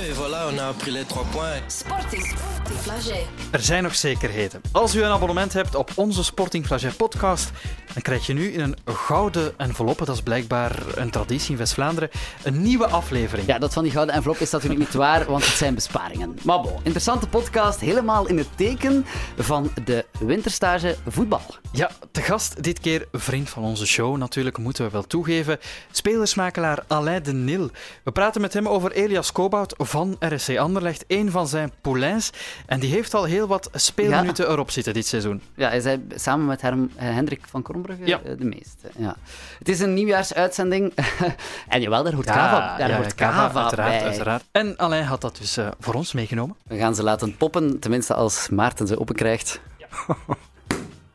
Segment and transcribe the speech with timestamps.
[0.00, 1.78] Et voilà, on a pris les trois points.
[1.78, 2.34] Sporting
[2.80, 3.26] Flaget.
[3.50, 4.60] Er zijn nog zekerheden.
[4.72, 7.50] Als u een abonnement hebt op onze Sporting Flaget podcast,
[7.92, 12.10] dan krijg je nu in een gouden enveloppe, dat is blijkbaar een traditie in West-Vlaanderen,
[12.42, 13.46] een nieuwe aflevering.
[13.46, 16.38] Ja, dat van die gouden envelop is natuurlijk niet waar, want het zijn besparingen.
[16.42, 19.06] Maar bon, interessante podcast, helemaal in het teken
[19.38, 21.42] van de winterstage voetbal.
[21.72, 25.58] Ja, te gast dit keer vriend van onze show, natuurlijk moeten we wel toegeven,
[25.90, 27.70] spelersmakelaar Alain de Nil.
[28.04, 32.30] We praten met hem over Elias Kobout van RSC Anderlecht, een van zijn poulains.
[32.66, 35.42] En die heeft al heel wat speelminuten erop zitten dit seizoen.
[35.54, 38.20] Ja, hij zei samen met Herm, eh, Hendrik van Kornbrugge Ja.
[38.24, 38.88] eh, de meeste.
[38.96, 39.16] Ja.
[39.58, 40.92] Het is een nieuwjaarsuitzending.
[41.68, 44.02] en jawel, daar hoort Kava, daar hoort Kava, uiteraard, bij.
[44.02, 44.44] uiteraard.
[44.52, 46.56] En Alain had dat dus eh, voor ons meegenomen.
[46.62, 49.60] We gaan ze laten poppen, tenminste als Maarten ze openkrijgt.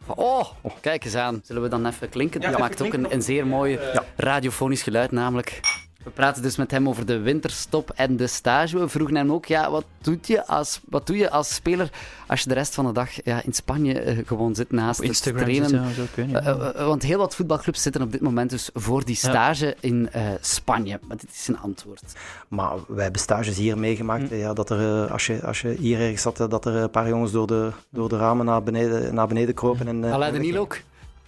[0.07, 0.45] Oh,
[0.81, 1.41] kijk eens aan.
[1.43, 2.41] Zullen we dan even klinken?
[2.41, 3.79] Dat even maakt ook een, een zeer mooi
[4.15, 5.59] radiofonisch geluid, namelijk.
[6.05, 8.79] We praten dus met hem over de winterstop en de stage.
[8.79, 11.89] We vroegen hem ook, ja, wat, doet je als, wat doe je als speler
[12.27, 15.07] als je de rest van de dag ja, in Spanje eh, gewoon zit naast het
[15.07, 15.93] Instagram trainen?
[15.93, 16.39] zit, ja.
[16.39, 20.09] Eh, eh, want heel wat voetbalclubs zitten op dit moment dus voor die stage in
[20.11, 20.99] eh, Spanje.
[21.07, 22.13] Maar dit is een antwoord.
[22.47, 24.29] Maar wij hebben stages hier meegemaakt.
[24.29, 24.35] Hm.
[24.35, 27.31] Ja, dat er, als, je, als je hier ergens zat, dat er een paar jongens
[27.31, 29.87] door de, door de ramen naar beneden, naar beneden kropen.
[29.87, 30.77] En, eh, Alain de Niel ook.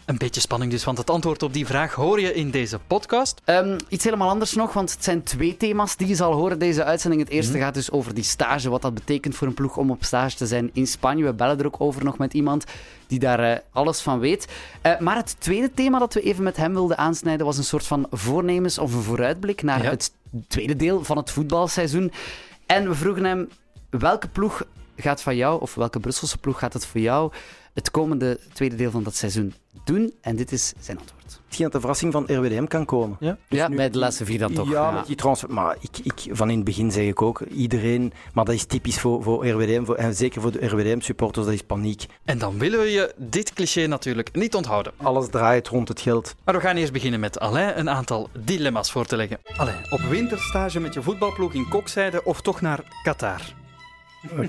[0.08, 3.42] Een beetje spanning dus, want het antwoord op die vraag hoor je in deze podcast.
[3.44, 6.84] Ehm, iets helemaal anders nog, want het zijn twee thema's die je zal horen deze
[6.84, 7.22] uitzending.
[7.22, 7.40] Het Mhm.
[7.42, 10.36] eerste gaat dus over die stage, wat dat betekent voor een ploeg om op stage
[10.36, 11.24] te zijn in Spanje.
[11.24, 12.64] We bellen er ook over nog met iemand
[13.08, 14.48] die daar eh, alles van weet.
[14.82, 17.86] Eh, maar het tweede thema dat we even met hem wilden aansnijden was een soort
[17.88, 19.90] van voornemens of een vooruitblik naar Ja.
[19.90, 20.12] het
[20.48, 22.12] tweede deel van het voetbalseizoen.
[22.66, 23.50] En we vroegen hem,
[23.90, 24.64] welke ploeg
[24.98, 27.32] gaat van jou, of welke Brusselse ploeg gaat het voor jou
[27.74, 29.54] het komende tweede deel van dat seizoen
[29.88, 30.14] doen?
[30.22, 31.16] En dit is zijn antwoord.
[31.46, 33.18] Misschien dat de verrassing van RWDM kan komen.
[33.20, 33.38] Ja?
[33.50, 34.70] ja, nu- bij de laatste vier dan toch.
[34.70, 35.54] Ja, met die transfer.
[35.54, 39.00] Maar ik, ik, van in het begin zeg ik ook, iedereen, maar dat is typisch
[39.00, 42.06] voor, voor RWDM, voor, en zeker voor de RWDM-supporters, dat is paniek.
[42.26, 44.94] En dan willen we je dit cliché natuurlijk niet onthouden.
[44.98, 46.36] Alles draait rond het geld.
[46.46, 49.40] Maar we gaan eerst beginnen met Alain een aantal dilemma's voor te leggen.
[49.58, 53.42] Alain, op winterstage met je voetbalploeg in Kokzijde of toch naar Qatar?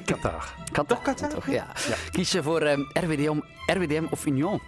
[0.04, 0.54] Qatar.
[0.72, 0.86] Qatar.
[0.86, 1.28] Toch Qatar?
[1.28, 1.66] Toch, ja.
[2.10, 4.60] Kies je voor ehm, RWDM, RWDM of Union?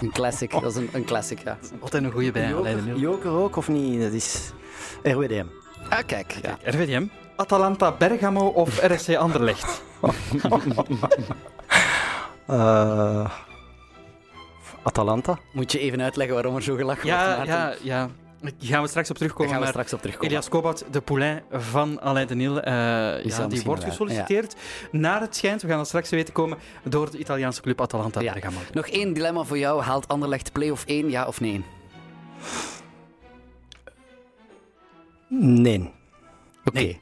[0.00, 1.58] Een classic, dat is een, een classic, ja.
[1.80, 2.96] Altijd een goede bij, Joker.
[2.96, 4.00] Joker ook of niet?
[4.02, 4.50] Dat is
[5.02, 5.46] RWDM.
[5.88, 6.36] Ah, kijk.
[6.42, 6.58] Ja.
[6.64, 7.04] RVDM,
[7.36, 9.82] Atalanta Bergamo of RSC Anderlecht?
[12.46, 13.30] Eh,
[14.82, 15.38] Atalanta.
[15.52, 17.54] Moet je even uitleggen waarom er zo gelachen wordt, Ja, Maarten?
[17.54, 18.08] ja, ja.
[18.42, 19.48] Daar gaan we straks op Daar terugkomen.
[19.52, 20.30] gaan we maar straks op terugkomen.
[20.30, 22.72] Elias Kobout, de poulain van Alain de Nil, eh,
[23.24, 24.54] ja, die wordt gesolliciteerd
[24.90, 28.20] naar het schijnt, we gaan dat straks te weten komen, door de Italiaanse club Atalanta
[28.20, 28.32] Ja.
[28.32, 28.58] Bergamo.
[28.72, 29.82] Nog één dilemma voor jou.
[29.82, 31.64] Haalt Anderlecht play-off 1, ja of nee?
[35.28, 35.90] Nee.
[36.64, 36.78] Oké.
[36.80, 37.00] Nee.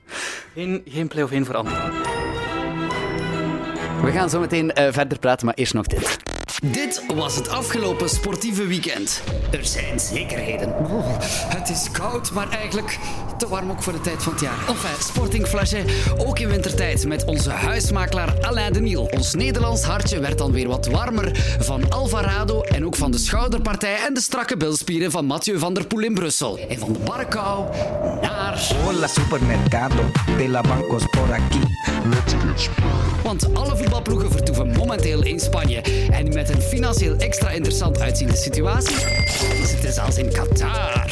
[0.55, 2.09] Geen, geen play-off 1 voor Anderlecht.
[4.03, 6.17] We gaan zo meteen eh, verder praten, maar eerst nog dit.
[6.63, 9.23] Dit was het afgelopen sportieve weekend.
[9.51, 10.75] Er zijn zekerheden.
[10.91, 11.07] Oeh,
[11.49, 12.99] het is koud, maar eigenlijk
[13.41, 14.59] te warm ook voor de tijd van het jaar.
[14.69, 19.09] Enfin, Sporting Flaget, ook in wintertijd met onze huismakelaar Alain de Niel.
[19.11, 23.97] Ons Nederlands hartje werd dan weer wat warmer van Alvarado en ook van de schouderpartij
[24.07, 26.59] en de strakke bilspieren van Mathieu van der Poel in Brussel.
[26.69, 26.99] En van de
[28.21, 28.73] naar...
[28.85, 31.71] Hola supermercado, de la bancos por aquí.
[33.23, 35.81] Want alle voetbalploegen vertoeven momenteel in Spanje.
[36.11, 38.97] En met een financieel extra interessant uitziende situatie
[39.65, 41.05] zitten ze zelfs in Qatar.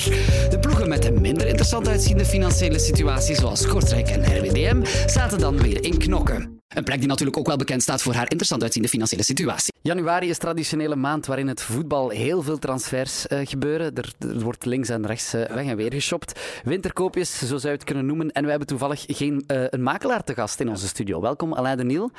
[0.50, 5.60] De ploegen met een minder interessant uitziende financiële situatie, zoals Kortrijk en RWDM, zaten dan
[5.60, 6.62] weer in knokken.
[6.68, 9.72] Een plek die natuurlijk ook wel bekend staat voor haar interessant uitziende financiële situatie.
[9.82, 13.94] Januari is traditionele maand waarin het voetbal heel veel transfers eh, gebeuren.
[13.94, 16.40] Er, er wordt links en rechts eh, weg en weer geshopt.
[16.64, 18.30] Winterkoopjes, zo zou je het kunnen noemen.
[18.32, 21.20] En we hebben toevallig geen, eh, een makelaar te gast in onze studio.
[21.20, 22.10] Welkom, Alain de Niel.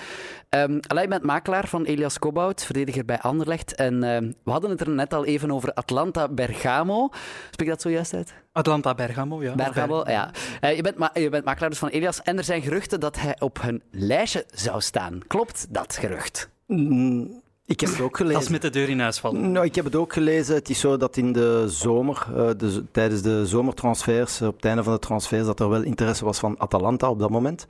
[0.49, 3.75] Ehm Alain, je bent makelaar van Elias Kobout, verdediger bij Anderlecht.
[3.75, 7.09] En ehm, we hadden het er net al even over Atlanta Bergamo.
[7.51, 8.33] Spreek ik dat zojuist uit?
[8.51, 9.55] Atlanta Bergamo, ja.
[9.55, 10.31] Bergamo, ja.
[10.61, 12.21] Eh, je, bent ma- je bent makelaar dus van Elias.
[12.21, 15.19] En er zijn geruchten dat hij op hun lijstje zou staan.
[15.27, 16.49] Klopt dat gerucht?
[16.67, 18.35] Mm, Ik heb het ook gelezen.
[18.39, 19.51] Dat is met de deur in huis vallen.
[19.51, 20.55] Nou, ik heb het ook gelezen.
[20.55, 24.55] Het is zo dat in de zomer, eh, de, z- tijdens de zomertransfers, eh, op
[24.55, 27.67] het einde van de transfers, dat er wel interesse was van Atalanta op dat moment.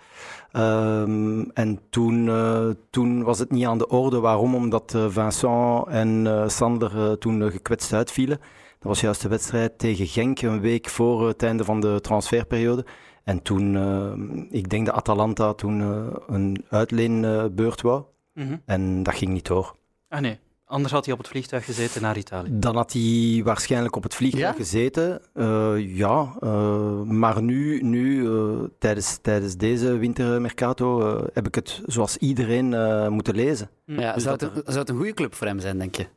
[0.52, 4.20] Ehm, en toen, eh, toen was het niet aan de orde.
[4.20, 4.56] Waarom?
[4.56, 8.38] Omdat eh, Vincent en eh, Sander toen gekwetst uitvielen.
[8.80, 12.86] Dat was juist de wedstrijd tegen Genk, een week voor het einde van de transferperiode.
[13.30, 18.04] En toen, eh, ik denk dat Atalanta toen eh, een uitleenbeurt wou.
[18.34, 18.56] Mhm.
[18.66, 19.76] En dat ging niet door.
[20.10, 20.40] Ah nee.
[20.66, 22.50] Anders had hij op het vliegtuig gezeten naar Italië.
[22.52, 24.54] Dan had hij waarschijnlijk op het vliegtuig Ja?
[24.54, 25.22] gezeten.
[25.34, 28.50] Eh, ja, eh, maar nu, nu eh,
[28.80, 33.70] tijdens, tijdens deze wintermercato, eh, heb ik het zoals iedereen eh, moeten lezen.
[33.86, 36.08] Ja, Dus zou, het, een- zou het een goede club voor hem zijn, denk je?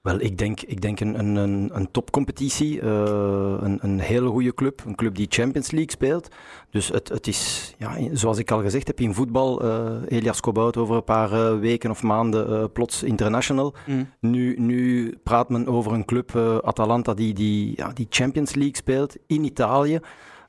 [0.00, 4.82] Wel, ik denk, ik denk een, een, een, topcompetitie, eh, een, een hele goede club,
[4.86, 6.28] een club die Champions League speelt.
[6.70, 10.76] Dus het, het is, ja, zoals ik al gezegd heb, in voetbal, eh Elias Kobout
[10.76, 13.74] over een paar eh, weken of maanden plots international.
[13.86, 14.08] Mm.
[14.20, 19.16] Nu, nu praat men over een club, Atalanta, die, die, ja, die Champions League speelt
[19.26, 20.00] in Italië.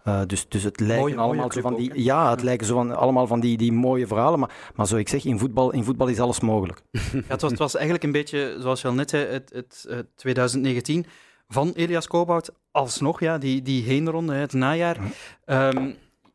[0.04, 2.68] Eh, dus, dus het lijken Mooie- mooie allemaal zo van die, ook, ja, het lijken
[2.68, 4.40] zo van, allemaal van die, die mooie verhalen.
[4.40, 6.82] Maar, maar zo ik zeg, in voetbal, in voetbal is alles mogelijk.
[7.12, 9.86] Ja, het, was, het was eigenlijk een beetje, zoals je al net zei, het, het,
[9.90, 11.06] eh, 2019
[11.48, 12.52] van Elias Kobout.
[12.72, 14.98] Alsnog, ja, die, die heenronde, hè, het najaar.
[15.46, 15.92] Ehm,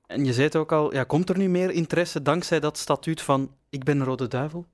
[0.07, 3.23] en je zei het ook al, ja, komt er nu meer interesse dankzij dat statuut
[3.23, 4.67] van ik ben een Rode Duivel?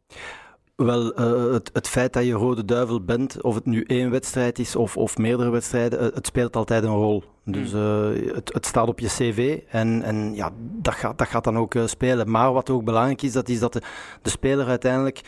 [0.85, 4.59] Wel, eh, het, het feit dat je Rode Duivel bent, of het nu één wedstrijd
[4.59, 7.25] is of, of meerdere wedstrijden, eh, het speelt altijd een rol.
[7.45, 11.45] Dus eh, het, het staat op je cv en, en ja, dat, gaat, dat gaat
[11.45, 12.31] dan ook spelen.
[12.31, 13.83] Maar wat ook belangrijk is, dat is dat de,
[14.23, 15.21] de speler uiteindelijk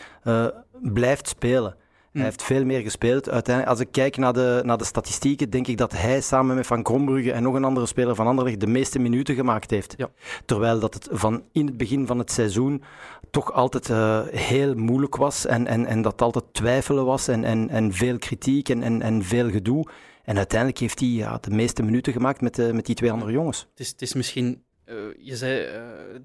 [0.81, 1.75] blijft spelen.
[2.15, 2.21] Mm.
[2.21, 3.29] Hij heeft veel meer gespeeld.
[3.29, 6.67] Uiteindelijk, als ik kijk naar de, naar de statistieken, denk ik dat hij samen met
[6.67, 9.93] Van Krombrugge en nog een andere speler van Anderlecht de meeste minuten gemaakt heeft.
[9.97, 10.09] Ja.
[10.45, 12.83] Terwijl dat het van in het begin van het seizoen
[13.31, 17.69] toch altijd eh, heel moeilijk was en, en, en dat altijd twijfelen was en, en,
[17.69, 19.87] en veel kritiek en, en, en veel gedoe.
[20.23, 23.31] En uiteindelijk heeft hij ja, de meeste minuten gemaakt met, eh, met die twee andere
[23.31, 23.67] jongens.
[23.69, 25.67] Het is, het is misschien, eh, je zei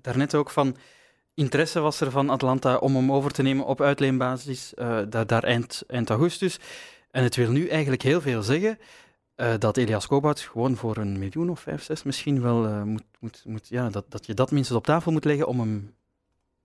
[0.02, 0.76] daarnet ook van,
[1.34, 5.44] interesse was er van Atlanta om hem over te nemen op uitleenbasis, eh, daar, daar
[5.44, 6.58] eind, augustus.
[7.10, 8.78] En het wil nu eigenlijk heel veel zeggen
[9.34, 13.04] eh, dat Elias Kobout gewoon voor een miljoen of vijf, zes misschien wel eh, moet,
[13.20, 15.94] moet, moet, ja, dat, dat je dat minstens op tafel moet leggen om hem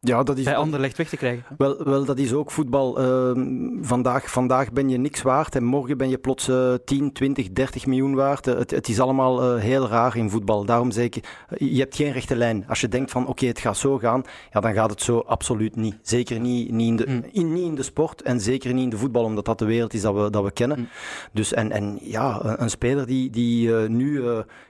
[0.06, 1.44] Ja, dat is, bij Anderlecht weg te krijgen.
[1.58, 3.00] Wel, wel, dat is ook voetbal.
[3.00, 7.52] Ehm, vandaag, vandaag ben je niks waard en morgen ben je plots eh 10, 20,
[7.52, 8.48] 30 miljoen waard.
[8.48, 10.66] Eh, het, het is allemaal eh, heel raar in voetbal.
[10.66, 12.68] Daarom zeg ik, eh, je hebt geen rechte lijn.
[12.68, 15.76] Als je denkt van oké, het gaat zo gaan, ja, dan gaat het zo absoluut
[15.76, 15.96] niet.
[16.02, 17.24] Zeker niet, niet, in de, Mm.
[17.32, 19.94] in, niet in de sport en zeker niet in de voetbal, omdat dat de wereld
[19.94, 20.80] is dat we, dat we kennen.
[20.80, 20.88] Mm.
[21.32, 24.24] Dus en, en ja, een, een speler die, die nu,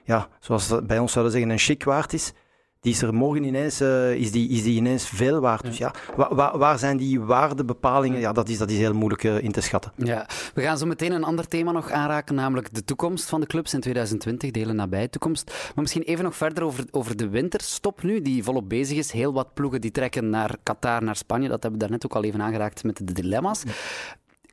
[0.04, 2.32] ja, zoals bij ons zouden zeggen, een chic waard is.
[2.86, 5.62] Die is er morgen ineens, eh, is, die, is die ineens veel waard.
[5.62, 8.20] Dus ja, wa- wa- waar zijn die waardebepalingen?
[8.20, 9.92] Ja, dat is, dat is heel moeilijk eh, in te schatten.
[9.96, 13.46] Ja, we gaan zo meteen een ander thema nog aanraken, namelijk de toekomst van de
[13.46, 15.46] clubs in 2020, de hele nabije toekomst.
[15.46, 19.10] Maar misschien even nog verder over, over de winterstop nu, die volop bezig is.
[19.12, 21.48] Heel wat ploegen die trekken naar Qatar, naar Spanje.
[21.48, 23.62] Dat hebben we daarnet ook al even aangeraakt met de dilemma's.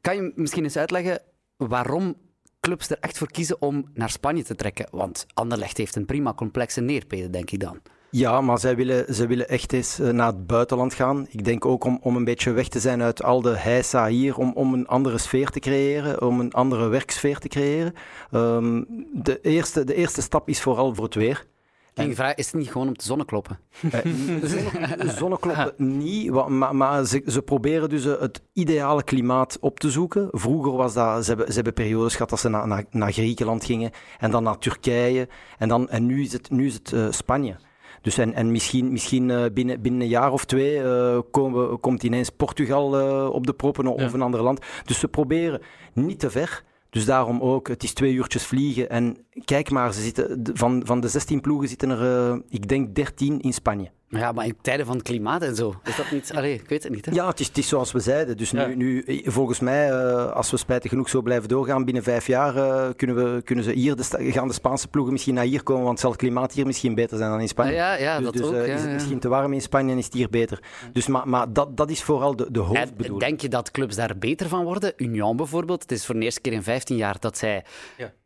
[0.01, 1.21] Kan je misschien eens uitleggen
[1.57, 2.15] waarom
[2.59, 4.88] clubs er echt voor kiezen om naar Spanje te trekken?
[4.91, 7.79] Want Anderlecht heeft een prima complexe neerpeden, denk ik dan.
[8.15, 11.25] Ja, maar zij willen, zij willen echt eens eh, naar het buitenland gaan.
[11.30, 14.38] Ik denk ook om, om een beetje weg te zijn uit al de heisa hier,
[14.38, 17.94] om, om een andere sfeer te creëren, om een andere werksfeer te creëren.
[18.31, 18.83] Ehm,
[19.13, 21.45] de, eerste, de eerste stap is vooral voor het weer.
[21.94, 23.60] En je vraag is het niet gewoon om te zonnekloppen?
[23.92, 24.00] Eh,
[24.44, 29.92] zonne- Zonnekloppen niet, maar, maar ze, ze proberen dus eh, het ideale klimaat op te
[29.92, 30.27] zoeken.
[30.31, 33.65] Vroeger was dat, ze hebben, ze hebben periodes gehad dat ze naar, naar, naar Griekenland
[33.65, 35.27] gingen en dan naar Turkije
[35.57, 37.56] en, dan, en nu is het, nu is het Spanje.
[38.03, 42.03] Dus en, en misschien, misschien eh, binnen, binnen een jaar of twee eh, komen, komt
[42.03, 44.13] ineens Portugal eh, op de proppen of Ja.
[44.13, 44.59] een ander land.
[44.85, 45.61] Dus ze proberen
[45.94, 46.63] niet te ver.
[46.89, 48.89] Dus daarom ook, het is twee uurtjes vliegen.
[48.89, 52.95] En kijk maar, ze zitten, van, van de 16 ploegen zitten er, eh, ik denk,
[52.95, 53.91] 13 in Spanje.
[54.07, 56.31] Ja, maar in tijden van het klimaat en zo, is dat niet...
[56.36, 57.12] Allee, ik weet het niet, hè?
[57.12, 58.38] Ja, het is, het is zoals we zeiden.
[58.38, 58.65] Dus Ja.
[58.67, 62.27] nu, nu, eh, volgens mij, eh, als we spijtig genoeg zo blijven doorgaan, binnen vijf
[62.27, 65.63] jaar eh, kunnen, we, kunnen ze hier, de, gaan de Spaanse ploegen misschien naar hier
[65.63, 67.74] komen, want zal het klimaat hier misschien beter zijn dan in Spanje.
[67.74, 68.53] Ja, ja, dus dat dus, ook.
[68.53, 68.93] eh, ja, is het ja.
[68.93, 70.60] misschien te warm in Spanje en is het hier beter.
[70.93, 73.19] Dus, maar maar dat, dat is vooral de, de En hoofdbedoeling.
[73.19, 74.93] denk je dat clubs daar beter van worden?
[74.98, 77.63] Union bijvoorbeeld, het is voor de eerste keer in 15 jaar dat zij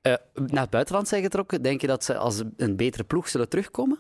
[0.07, 1.61] Eh, naar het buitenland zijn getrokken.
[1.61, 3.99] Denk je dat ze als een betere ploeg zullen terugkomen?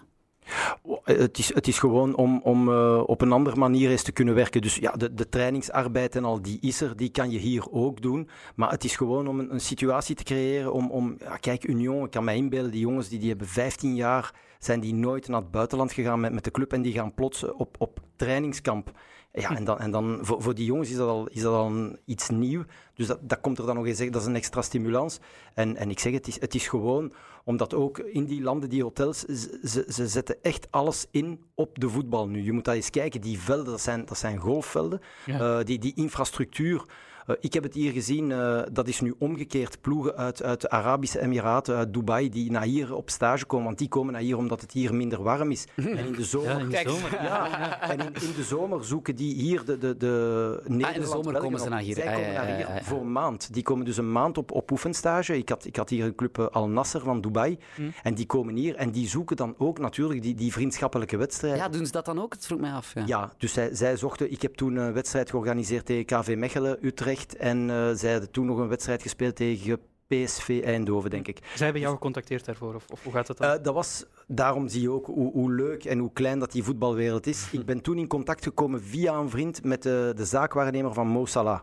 [1.03, 4.35] Het is, het is gewoon om, om eh, op een andere manier eens te kunnen
[4.35, 4.61] werken.
[4.61, 8.01] Dus ja, de, de trainingsarbeid en al, die is er, die kan je hier ook
[8.01, 8.29] doen.
[8.55, 10.91] Maar het is gewoon om een, situatie te creëren om...
[10.91, 14.79] om kijk, Union, ik kan me inbeelden, die jongens die, die hebben 15 jaar, zijn
[14.79, 17.75] die nooit naar het buitenland gegaan met, met de club en die gaan plots op,
[17.79, 18.91] op trainingskamp.
[19.31, 21.97] Ja, en dan, en dan voor, voor die jongens is dat al, is dat al
[22.05, 22.63] iets nieuw.
[22.93, 25.19] Dus dat, dat komt er dan nog eens, dat is een extra stimulans.
[25.53, 28.83] En, en ik zeg, het is, het is gewoon omdat ook in die landen, die
[28.83, 32.43] hotels, ze, ze, ze zetten echt alles in op de voetbal nu.
[32.43, 35.01] Je moet dat eens kijken, die velden, dat zijn, dat zijn golfvelden.
[35.25, 35.59] Ja.
[35.59, 36.85] Eh, die, die infrastructuur,
[37.27, 39.81] Eh, ik heb het hier gezien, eh, dat is nu omgekeerd.
[39.81, 43.65] Ploegen uit, uit de Arabische Emiraten, uit Dubai, die naar hier op stage komen.
[43.65, 45.65] Want die komen naar hier omdat het hier minder warm is.
[45.75, 47.23] En in de zomer, Ja, in de zomer.
[47.23, 51.45] ja, en in, in de zomer zoeken die hier de, de, de Nederland, zomer België
[51.45, 51.95] komen ze naar hier.
[51.95, 53.53] Zij Ja, komen naar hier voor een maand.
[53.53, 55.37] Die komen dus een maand op, op oefenstage.
[55.37, 57.57] Ik had, ik had hier een club eh, Al Nasser van Dubai.
[57.75, 57.81] Hm.
[58.03, 61.59] En die komen hier en die zoeken dan ook natuurlijk die, die vriendschappelijke wedstrijden.
[61.59, 62.33] Ja, doen ze dat dan ook?
[62.33, 62.93] Het vroeg mij af.
[62.93, 63.03] Ja.
[63.05, 64.31] Ja, dus zij, zij zochten...
[64.31, 67.16] Ik heb toen een wedstrijd georganiseerd tegen KV Mechelen, Utrecht.
[67.25, 71.39] En eh, zij hadden toen nog een wedstrijd gespeeld tegen PSV Eindhoven, denk ik.
[71.55, 73.51] Zij hebben jou gecontacteerd daarvoor, of, of hoe gaat dat dan?
[73.51, 76.63] Eh, dat was, daarom zie je ook hoe, hoe leuk en hoe klein dat die
[76.63, 77.47] voetbalwereld is.
[77.51, 81.25] Ik ben toen in contact gekomen via een vriend met de, de zaakwaarnemer van Mo
[81.25, 81.59] Salah.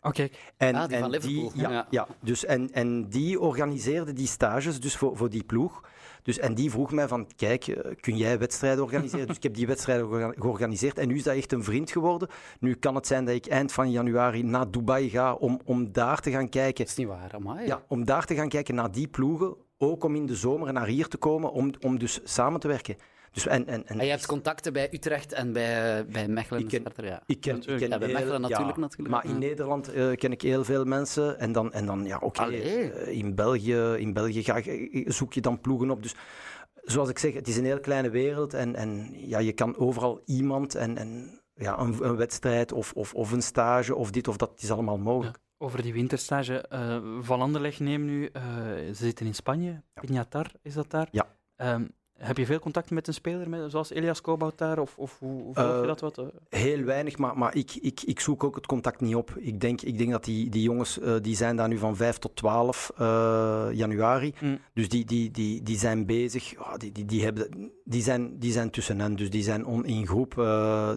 [0.00, 1.50] Oké, En, Ah, die en van Liverpool.
[1.54, 1.86] ja, Ja.
[1.90, 2.06] ja.
[2.20, 5.82] dus en, en die organiseerde die stages dus voor, voor die ploeg.
[6.24, 9.26] Dus, en die vroeg mij van, kijk, eh, kun jij wedstrijden organiseren?
[9.26, 10.98] dus ik heb die wedstrijden georga- georganiseerd.
[10.98, 12.28] En nu is dat echt een vriend geworden.
[12.60, 16.20] Nu kan het zijn dat ik eind van januari naar Dubai ga om, om daar
[16.20, 16.84] te gaan kijken.
[16.84, 17.66] Dat is niet waar, amai.
[17.66, 19.54] Ja, om daar te gaan kijken naar die ploegen.
[19.78, 22.96] Ook om in de zomer naar hier te komen, om, om dus samen te werken.
[23.34, 26.60] Dus, en, en, en En je hebt contacten bij Utrecht en bij, bij Mechelen.
[26.62, 27.22] Ik ken- ja.
[27.26, 29.08] Ik ken, ik ken Ja, bij heel- Mechelen natuurlijk, ja, natuurlijk.
[29.14, 29.38] Maar in.
[29.38, 31.38] Nederland eh, ken ik heel veel mensen.
[31.38, 32.42] En dan, en dan ja, oké.
[32.44, 36.02] Eh, in, België, in België ga, je- zoek je dan ploegen op.
[36.02, 36.14] Dus
[36.74, 38.54] zoals ik zeg, het is een heel kleine wereld.
[38.54, 43.14] En, en ja, je kan overal iemand en, en ja, een, een wedstrijd of, of,
[43.14, 45.38] of een stage of dit of dat, het is allemaal mogelijk.
[45.58, 46.60] over die winterstage.
[46.60, 48.42] eh Van Anderlecht neem nu, eh,
[48.86, 49.82] ze zitten in Spanje.
[50.00, 51.08] Pignatar, is dat daar?
[51.10, 51.26] Ja.
[51.56, 51.84] Ehm,
[52.26, 54.78] heb je veel contact met een speler, met, zoals Elias Kobout daar?
[54.78, 56.18] Of, of hoe, hoe volg je Eh, dat wat?
[56.18, 56.24] eh?
[56.48, 59.30] Heel weinig, maar, maar ik, ik, ik zoek ook het contact niet op.
[59.36, 62.18] Ik denk, ik denk dat die, die jongens, eh, die zijn daar nu van 5
[62.18, 64.34] tot 12 eh, januari.
[64.40, 64.58] Mm.
[64.74, 68.52] Dus die, die, die, die zijn bezig, ja, die, die, die, hebben, die, zijn, die
[68.52, 70.34] zijn tussen hen, dus die zijn on, in groep.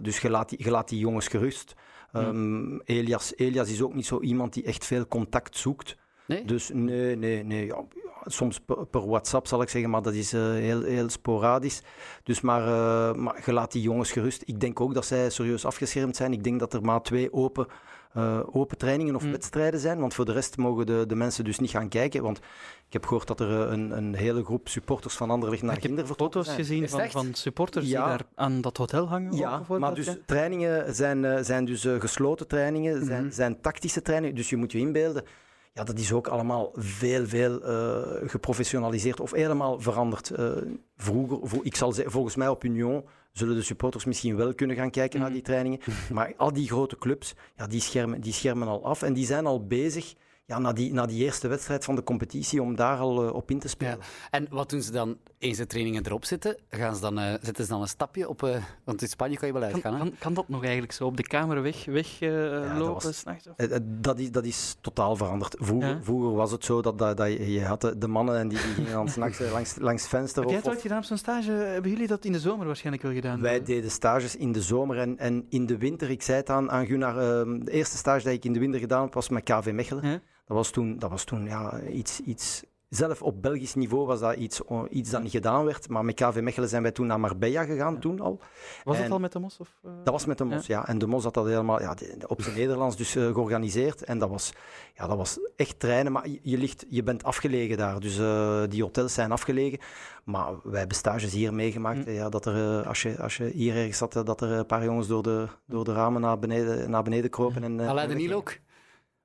[0.02, 1.74] dus je laat, die, je laat die jongens gerust.
[2.12, 5.96] Ehm, Elias, Elias is ook niet zo iemand die echt veel contact zoekt.
[6.26, 6.44] Nee?
[6.44, 7.66] Dus nee, nee, nee.
[7.66, 7.84] Ja,
[8.30, 11.82] soms per, per WhatsApp zal ik zeggen, maar dat is eh, heel, heel sporadisch.
[12.22, 14.42] Dus maar, eh, maar je laat die jongens gerust.
[14.46, 16.32] Ik denk ook dat zij serieus afgeschermd zijn.
[16.32, 17.66] Ik denk dat er maar twee open,
[18.12, 19.30] eh, open trainingen of Mm.
[19.30, 20.00] wedstrijden zijn.
[20.00, 22.22] Want voor de rest mogen de, de mensen dus niet gaan kijken.
[22.22, 22.38] Want
[22.86, 25.86] ik heb gehoord dat er een, een hele groep supporters van Anderlecht naar ik heb
[25.90, 26.66] Ginder vertrokken foto's zijn.
[26.86, 28.00] gezien van, van supporters Ja.
[28.00, 29.36] die daar aan dat hotel hangen.
[29.36, 30.16] Ja, maar dus ja?
[30.26, 33.32] trainingen zijn, eh, zijn dus gesloten trainingen, zijn, Mhm.
[33.32, 34.36] zijn tactische trainingen.
[34.36, 35.24] Dus je moet je inbeelden,
[35.72, 40.30] ja, dat is ook allemaal veel, veel eh, geprofessionaliseerd of helemaal veranderd.
[40.30, 40.50] Eh,
[40.96, 44.90] vroeger, ik zal zeggen, volgens mij op Union zullen de supporters misschien wel kunnen gaan
[44.90, 45.36] kijken naar Mhm.
[45.38, 45.80] die trainingen.
[46.12, 49.46] Maar al die grote clubs, ja, die, schermen, die schermen al af en die zijn
[49.46, 50.14] al bezig
[50.46, 53.50] ja, na, die, na die eerste wedstrijd van de competitie om daar al eh, op
[53.50, 53.98] in te spelen.
[53.98, 54.04] Ja.
[54.30, 56.56] En wat doen ze dan eens de trainingen erop zitten?
[56.68, 58.42] Gaan ze dan, eh, zetten ze dan een stapje op...
[58.42, 59.98] eh, want in Spanje kan je wel uitgaan, hè?
[59.98, 63.24] kan, kan dat nog eigenlijk zo op de kamer weg, weg eh, dat lopen was-
[63.56, 63.66] eh,
[64.00, 65.56] Dat is, dat is totaal veranderd.
[65.58, 65.98] Vroeger, Ja.
[66.02, 68.66] vroeger was het zo dat, dat, dat je, je had de, mannen en die, die
[68.74, 70.40] gingen dan s'nachts langs, langs het venster.
[70.42, 71.50] Heb jij het ooit gedaan op zo'n stage?
[71.50, 73.40] Hebben jullie dat in de zomer waarschijnlijk wel gedaan?
[73.40, 76.10] wij deden stages in de zomer en, en in de winter.
[76.10, 78.80] Ik zei het aan, aan Gunnar, ehm, de eerste stage die ik in de winter
[78.80, 80.06] gedaan heb, was met KV Mechelen.
[80.10, 80.20] Ja?
[80.46, 82.62] Dat was toen, dat was toen ja, iets, iets...
[82.88, 85.88] Zelf op Belgisch niveau was dat iets, iets dat niet gedaan werd.
[85.88, 88.40] Maar met KV Mechelen zijn wij toen naar Marbella gegaan, toen al.
[88.84, 89.56] Was dat En- al met de Mos?
[89.58, 89.90] Of, eh?
[90.04, 90.86] Dat was met de Mos, ja.
[90.88, 91.94] En de Mos had dat helemaal ja,
[92.26, 94.04] op zijn Nederlands dus eh, georganiseerd.
[94.04, 94.52] En dat was,
[94.94, 98.00] ja, dat was echt treinen, maar je, je ligt, je bent afgelegen daar.
[98.00, 99.78] Dus eh, die hotels zijn afgelegen.
[100.24, 102.04] Maar wij hebben stages hier meegemaakt.
[102.04, 102.10] Hm.
[102.10, 105.06] Ja, dat er, als, je, als je hier ergens zat, dat er een paar jongens
[105.06, 107.62] door de, door de ramen naar beneden, naar beneden kropen.
[107.64, 108.56] En, eh, Alain de en Niel ook?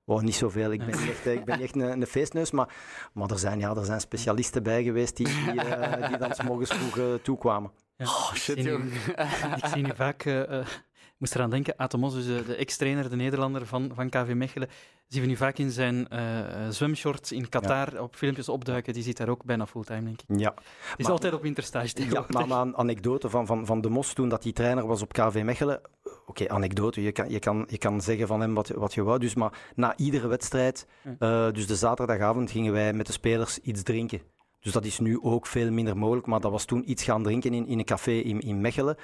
[0.06, 0.72] Oh, niet zoveel.
[0.72, 2.52] Ik ben niet echt, eh, ik ben niet echt een, een feestneus.
[2.52, 2.74] Maar,
[3.14, 6.42] maar er, zijn, ja, er zijn specialisten bij geweest die, die, eh, die dan s
[6.44, 7.72] morgens vroeg eh, toekwamen.
[7.98, 8.06] Ja.
[8.06, 8.92] Oh, shit, Ik zie nu- jong.
[9.64, 13.66] ik zie nu vaak, ik moest eraan denken, Atemos, dus de, de ex-trainer, de Nederlander
[13.66, 14.70] van, van KV Mechelen,
[15.08, 18.94] zien we nu vaak in zijn eh, eh, zwemshorts in Qatar op filmpjes opduiken.
[18.94, 20.40] Die zit daar ook bijna fulltime, denk ik.
[20.40, 20.64] Ja, Die
[20.98, 24.14] is Maar- altijd op winterstage Ja, maar, maar een anekdote van, van, van de Mos
[24.14, 25.82] toen dat hij trainer was op KV Mechelen.
[26.26, 27.02] Oké, anekdote.
[27.02, 29.20] Je kan, je, kan, je kan zeggen van hem wat, wat je wou.
[29.20, 30.88] Dus, maar na iedere wedstrijd,
[31.20, 34.22] eh, dus de zaterdagavond, gingen wij met de spelers iets drinken.
[34.60, 36.28] Dus dat is nu ook veel minder mogelijk.
[36.28, 38.98] Maar dat was toen iets gaan drinken in, in een café in, in Mechelen.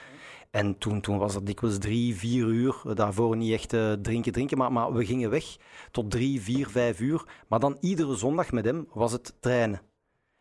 [0.52, 2.82] En toen, toen was dat dikwijls drie, vier uur.
[2.94, 4.58] Daarvoor niet echt eh, drinken, drinken.
[4.58, 5.58] Maar, maar we gingen weg
[5.92, 7.28] tot drie, vier, vijf uur.
[7.48, 9.82] Maar dan iedere zondag met hem was het trainen.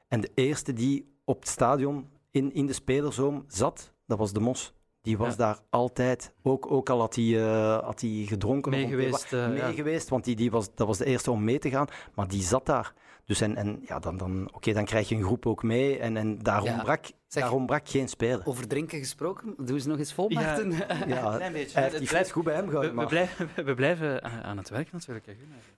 [0.09, 4.41] En de eerste die op het stadion in, in de spelerzoom zat, dat was de
[4.41, 4.73] Mos.
[5.03, 5.37] Die was Ja.
[5.37, 6.33] daar altijd.
[6.43, 8.73] Ook, ook al had hij, eh, had hij gedronken.
[8.73, 9.73] of Mee geweest, eh, mee ja.
[9.73, 11.87] geweest, want die, die was, dat was de eerste om mee te gaan.
[12.15, 12.93] Maar die zat daar.
[13.25, 15.99] Dus en, en ja, dan, dan, oké, dan krijg je een groep ook mee.
[15.99, 16.83] En, en daarom, Ja.
[16.83, 18.47] brak, Zeg- daarom brak geen speler.
[18.47, 20.41] Over drinken gesproken, doe eens nog eens vol, Ja.
[20.41, 20.57] Ja,
[21.37, 21.53] klein beetje.
[21.53, 22.91] hij heeft Het die blijft- fles goed bij hem We, gehouden.
[22.95, 25.27] we maar- blijven, we blijven aan het werk natuurlijk.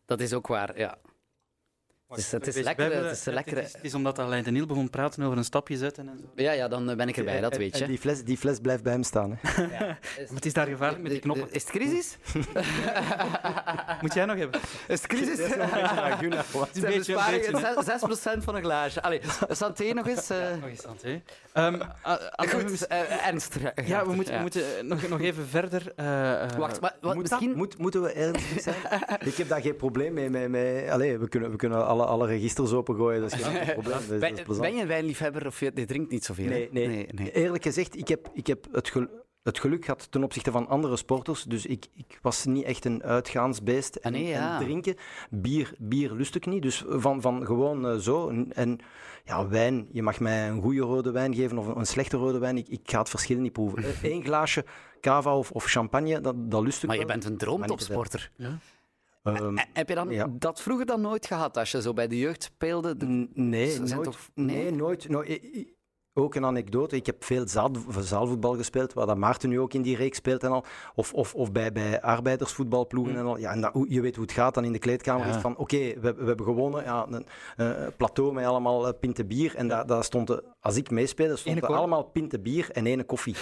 [0.07, 0.99] Dat is ook waar, ja.
[2.11, 3.05] Het is, het is lekker.
[3.05, 3.57] Het is een lekkere...
[3.61, 6.09] Het is, het is omdat Alain de Niel begon te praten over een stapje zetten
[6.09, 6.25] en zo.
[6.43, 7.87] Ja, ja, dan eh, ben ik erbij, dat En- weet en je.
[7.87, 9.39] die fles, die fles blijft bij hem staan.
[9.43, 9.67] Hè.
[9.77, 9.99] Maar
[10.35, 11.53] het is daar gevaarlijk met die knoppen.
[11.53, 12.17] Is het crisis?
[14.01, 14.61] Moet jij nog hebben?
[14.89, 15.29] Is het crisis?
[15.29, 18.39] Het is een Zijn beetje, een besparingen beetje.
[18.41, 19.03] 6% van een glaasje.
[19.03, 20.31] Allee, Santé nog eens.
[20.31, 20.37] eh.
[20.61, 21.23] Nog eens, Santé.
[21.53, 23.57] Ah, Goed, eh, ernst.
[23.85, 25.93] Ja, we moeten, we moeten nog, nog even verder.
[25.97, 27.49] eh, eh, Wacht, maar wat, Moet misschien...
[27.49, 27.57] dat?
[27.57, 28.77] Moet, moeten we ernstig zijn?
[29.25, 30.31] ik heb daar geen probleem mee.
[30.31, 30.93] mee, mee.
[30.93, 33.93] Allee, we kunnen, we kunnen alle, alle registers opengooien, dat is geen probleem.
[33.93, 36.47] Dat is, dat is Ben, je een wijnliefhebber of je, je drinkt niet zoveel?
[36.49, 36.87] Nee, nee.
[36.87, 37.33] nee, nee.
[37.33, 39.09] Eerlijk gezegd, ik heb, ik heb het, gel-
[39.43, 41.43] het geluk gehad ten opzichte van andere sporters.
[41.45, 43.97] Dus ik, ik was niet echt een uitgaansbeest.
[43.97, 44.59] En, Ah, nee, ja.
[44.59, 44.95] en drinken,
[45.31, 46.63] bier, bier lust ik niet.
[46.63, 48.29] Dus van, van gewoon eh, zo.
[48.29, 48.79] En, en
[49.25, 52.39] ja, wijn, je mag mij een goede rode wijn geven of een, een slechte rode
[52.39, 52.57] wijn.
[52.57, 53.85] Ik, ik ga het verschil niet proeven.
[54.13, 54.65] Eén glaasje
[55.01, 58.31] cava of, of champagne, dat, dat lust ik Maar je bent een droomtopsporter.
[58.39, 58.53] Ehm,
[59.23, 60.27] Eh, Heb je dan ja.
[60.31, 62.97] dat vroeger dan nooit gehad als je zo bij de jeugd speelde?
[62.97, 64.03] De- Nee, nooit.
[64.05, 64.57] toch- nee?
[64.57, 64.71] nee?
[64.73, 65.09] nooit.
[66.15, 66.97] Ook een anekdote.
[66.97, 70.43] Ik heb veel zaal, zaalvoetbal gespeeld, waar dat Maarten nu ook in die reeks speelt
[70.43, 70.65] en al.
[70.95, 73.39] Of, of, of bij, bij arbeidersvoetbalploegen en al.
[73.39, 75.27] Ja, en dat, je weet hoe het gaat dan in de kleedkamer.
[75.27, 75.35] Ja.
[75.35, 76.85] Is van, oké, we, we hebben gewonnen.
[76.85, 79.55] Ja, een, eh, plateau met allemaal eh, pinten bier.
[79.57, 83.37] En daar, daar stond, als ik meespeelde, stond er allemaal pinten bier en ene koffie.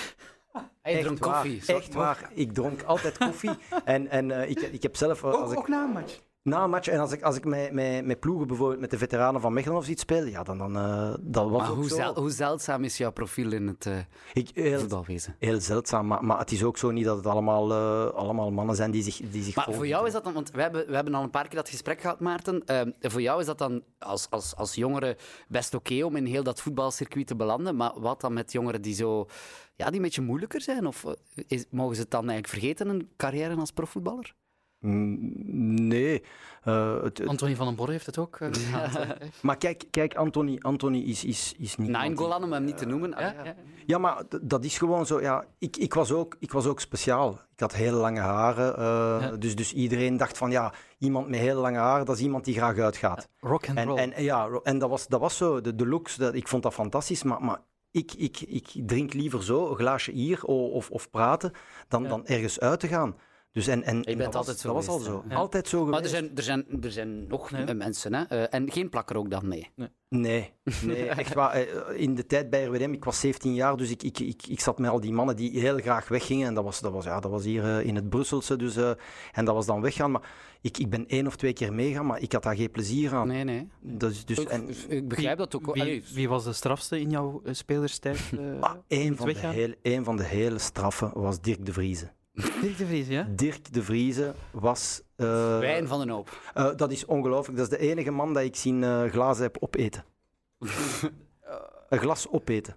[0.83, 1.75] Hij Echt dronk waar, koffie.
[1.75, 2.31] Echt waar.
[2.35, 3.51] Ik dronk altijd koffie.
[3.85, 5.25] en en eh, ik, ik heb zelf...
[5.25, 6.19] eh, als ik, na een match.
[6.49, 8.99] Na een match, en als ik, als ik met, met, met ploegen, bijvoorbeeld met de
[8.99, 11.89] veteranen van Mechelen of iets speel, ja, dan, dan eh, dat was Maar ook hoe,
[11.89, 11.95] zo.
[11.97, 13.89] zel- hoe zeldzaam is jouw profiel in het
[14.33, 15.37] Ik, heel, voetbalwezen?
[15.39, 18.77] heel zeldzaam, maar, maar het is ook zo niet dat het allemaal, eh, allemaal mannen
[18.77, 20.95] zijn die zich, die zich Maar voor jou is dat dan, want we hebben, we
[20.95, 22.65] hebben al een paar keer dat gesprek gehad, Maarten.
[22.65, 25.17] Ehm, voor jou is dat dan als, als, als jongere
[25.49, 27.77] best oké om in heel dat voetbalcircuit te belanden.
[27.77, 29.27] Maar wat dan met jongeren die zo,
[29.77, 30.87] ja, die een beetje moeilijker zijn?
[30.87, 31.05] Of
[31.47, 34.35] is, mogen ze het dan eigenlijk vergeten, een carrière als profvoetballer?
[34.81, 36.23] Nee.
[36.63, 38.49] eh, het, het- Anthony van den Borre heeft het ook eh,
[39.43, 41.95] maar kijk, kijk Anthony, Anthony is, is, is niet...
[41.95, 43.15] Aan om hem niet te noemen.
[43.15, 43.55] Ah, Ja, ja.
[43.87, 43.99] ja.
[43.99, 45.21] Maar dat is gewoon zo.
[45.21, 47.31] Ja, ik, ik, was ook, ik was ook speciaal.
[47.53, 48.77] Ik had hele lange haren.
[48.77, 48.83] eh,
[49.31, 49.37] Ja.
[49.37, 52.55] dus, dus iedereen dacht van, ja, iemand met hele lange haren, dat is iemand die
[52.55, 53.29] graag uitgaat.
[53.41, 53.99] Rock and En, roll.
[53.99, 56.75] en, ja, en dat, was, dat was zo, de, de looks, dat, ik vond dat
[56.75, 61.11] fantastisch, maar, maar ik, ik, ik drink liever zo, een glaasje hier o- of, of
[61.11, 61.53] praten,
[61.89, 62.09] dan, Ja.
[62.09, 63.17] dan ergens uit te gaan.
[63.59, 65.25] Dus en, en, bent dat was- altijd zo Dat was al geweest, zo.
[65.29, 65.35] Ja.
[65.37, 66.15] Altijd zo Maar geweest.
[66.15, 68.23] er zijn, er, zijn, er zijn nog eh, mensen, hè?
[68.25, 69.71] Eh, en geen plakker ook dan, nee.
[70.09, 70.53] Nee,
[70.83, 71.53] nee echt waar.
[71.53, 74.61] Eh, In de tijd bij RWDM, ik was 17 jaar, dus ik, ik, ik, ik
[74.61, 76.47] zat met al die mannen die heel graag weggingen.
[76.49, 78.91] En dat was, dat was, ja, dat was hier in het Brusselse, dus, eh,
[79.33, 80.11] en dat was dan weggaan.
[80.11, 80.31] Maar
[80.61, 83.27] ik, ik ben één of twee keer meegaan, maar ik had daar geen plezier aan.
[83.29, 83.69] Nee, nee.
[83.81, 85.75] Dus, dus, Ik, en, ik begrijp dat ook.
[85.75, 85.85] wel.
[85.85, 88.19] Wie, wie was de strafste in jouw spelerstijd?
[88.39, 92.11] eh, ah, één, van de heel, één van de hele straffe was Dirk de Vrieze.
[92.61, 93.27] Dirk de Vries, ja?
[93.31, 95.03] Dirk de Vrieze was...
[95.17, 96.41] eh, Wijn van den hoop.
[96.55, 97.59] eh, dat is ongelooflijk.
[97.59, 100.05] Dat is de enige man dat ik zien eh, glazen heb opeten.
[101.89, 102.75] een glas opeten.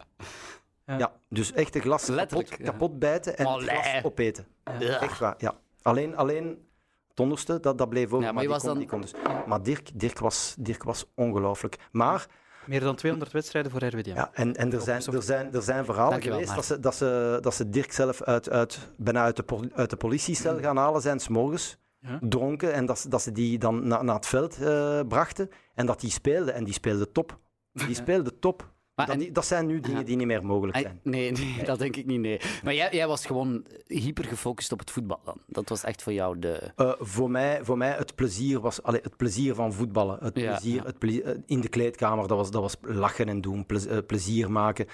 [0.85, 0.97] Ja.
[0.97, 2.71] Ja, dus echt een glas Letterlijk, kapot, ja.
[2.71, 3.67] kapot bijten en het Allee.
[3.81, 4.47] glas opeten.
[4.79, 4.99] Ja.
[5.01, 5.55] Echt waar, ja.
[5.81, 6.67] Alleen, alleen
[7.09, 8.25] het onderste, dat, dat bleef over.
[8.25, 9.13] Ja, maar je die was kon- dan- die kon dus.
[9.47, 11.77] Maar Dirk, Dirk was, Dirk was ongelooflijk.
[11.91, 12.25] Maar,
[12.65, 14.09] Meer dan 200 wedstrijden voor RWDM.
[14.15, 16.95] ja, en, en er, zijn, er, zijn, er zijn verhalen Dankjewel, geweest dat ze, dat,
[16.95, 21.01] ze, dat ze Dirk zelf uit, uit, bijna uit de, uit de politiecel gaan halen
[21.01, 22.19] zijn, 's morgens Ja.
[22.21, 22.73] dronken.
[22.73, 25.49] En dat, ze- dat ze die dan na, naar het veld eh, brachten.
[25.75, 26.51] En dat die speelde.
[26.51, 27.39] En die speelde top.
[27.73, 28.69] Die speelde top.
[29.07, 30.99] Maar dat, en- dat zijn nu dingen die niet meer mogelijk zijn.
[31.03, 32.39] Nee, nee, dat denk ik niet, nee.
[32.63, 35.37] Maar jij, jij was gewoon hyper gefocust op het voetbal dan.
[35.47, 36.71] Dat was echt voor jou de...
[36.75, 40.17] Eh, voor, mij, voor mij het plezier was allee, het plezier van voetballen.
[40.21, 40.83] Het Ja, plezier, ja.
[40.83, 44.51] Het plezier eh, in de kleedkamer, dat was, dat was lachen en doen, eh, plezier
[44.51, 44.85] maken.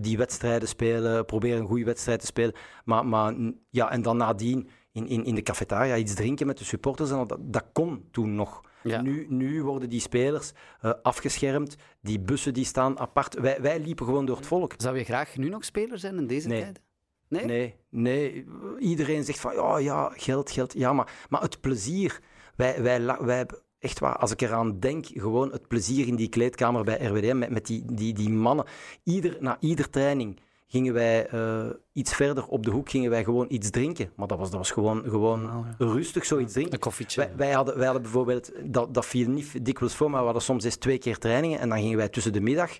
[0.00, 2.54] die wedstrijden spelen, proberen een goede wedstrijd te spelen.
[2.84, 3.34] Maar, maar
[3.70, 7.10] ja, en dan nadien in, in, in de cafetaria iets drinken met de supporters.
[7.10, 8.60] En dat, dat kon toen nog.
[8.88, 9.00] Ja.
[9.00, 11.76] Nu, nu worden die spelers eh, afgeschermd.
[12.00, 13.34] Die bussen die staan apart.
[13.34, 14.74] Wij, wij liepen gewoon door het volk.
[14.76, 16.60] Zou je graag nu nog speler zijn in deze Nee.
[16.60, 16.82] tijden?
[17.28, 17.44] Nee?
[17.44, 18.44] Nee, nee.
[18.78, 20.72] Iedereen zegt van, ja, ja, geld, geld.
[20.72, 22.20] Ja, maar, maar het plezier.
[22.56, 26.28] Wij, wij, wij hebben echt waar, als ik eraan denk, gewoon het plezier in die
[26.28, 28.64] kleedkamer bij RWDM, met, met die, die, die mannen.
[29.02, 33.46] Ieder, na ieder training gingen wij eh, iets verder op de hoek, gingen wij gewoon
[33.48, 34.10] iets drinken.
[34.16, 36.74] Maar dat was, dat was gewoon, gewoon Oh, rustig zoiets drinken.
[36.74, 37.20] Een koffietje.
[37.20, 40.42] Wij, wij, hadden, wij hadden bijvoorbeeld, dat, dat viel niet dikwijls voor, maar we hadden
[40.42, 42.70] soms eens twee keer trainingen en dan gingen wij tussen de middag,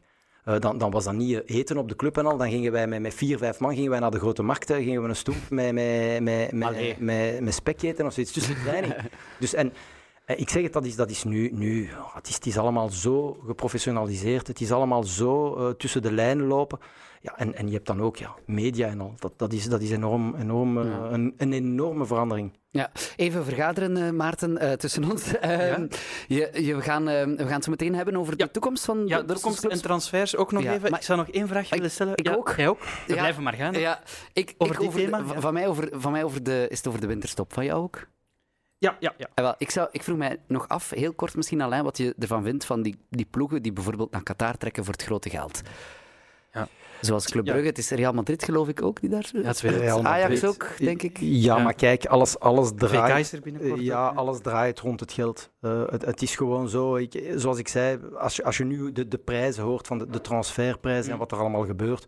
[0.46, 2.72] eh, dan, dan was dat niet eh, eten op de club en al, dan gingen
[2.72, 5.16] wij met, met vier, vijf man gingen wij naar de grote markten, gingen we een
[5.16, 8.94] stoep met, met, met, met, met, met spek eten of zoiets tussen de training.
[9.40, 9.72] dus en,
[10.26, 12.88] Ik zeg het, dat is, dat is nu, nu ja, het, is, het is allemaal
[12.88, 16.78] zo geprofessionaliseerd, het is allemaal zo eh, tussen de lijnen lopen.
[17.26, 19.14] Ja, en, en je hebt dan ook ja, media en al.
[19.16, 20.98] Dat, dat is, dat is enorm, enorm, eh, Ja.
[21.10, 22.52] een, een enorme verandering.
[22.70, 25.32] Ja, even vergaderen, eh, Maarten, eh, tussen ons.
[25.40, 25.76] Eh,
[26.28, 29.06] je, je, we, gaan, eh, we gaan het zo meteen hebben over de toekomst van
[29.06, 30.90] Ja, de, de toekomst en transfers ook nog Ja, even.
[30.90, 32.12] maar- Ik zou nog één vraagje Ik- willen stellen.
[32.16, 32.52] ik Ja, ook.
[32.56, 32.80] Jij ook?
[32.80, 33.14] We Ja.
[33.14, 33.72] blijven maar gaan.
[33.74, 34.00] Ja,
[34.32, 35.40] ik, Over ik dit over thema, van- ja.
[35.40, 37.52] van, mij over, van mij over de, is het over de winterstop.
[37.52, 38.06] Van jou ook?
[38.78, 39.28] ja, ja, ja.
[39.34, 42.42] Wel, ik, zou, ik vroeg mij nog af, heel kort misschien Alain, wat je ervan
[42.42, 45.60] vindt van die, die ploegen die bijvoorbeeld naar Qatar trekken voor het grote geld.
[46.52, 46.68] Ja.
[47.06, 47.50] Zoals Club Ja.
[47.52, 49.30] Brugge, het is Real Madrid geloof ik ook die daar...
[49.32, 50.44] Ja, het Real Ajax Madrid.
[50.50, 51.18] ook, denk ik.
[51.20, 51.62] Ja, Ja.
[51.62, 53.24] maar kijk, alles, alles VK draait.
[53.24, 53.80] is er binnenkort.
[53.80, 55.50] Ja, ook, alles draait rond het geld.
[55.60, 58.92] Eh, het, het is gewoon zo, ik, zoals ik zei, als je, als je nu
[58.92, 62.06] de, de prijzen hoort van de, de transferprijzen en wat er allemaal gebeurt.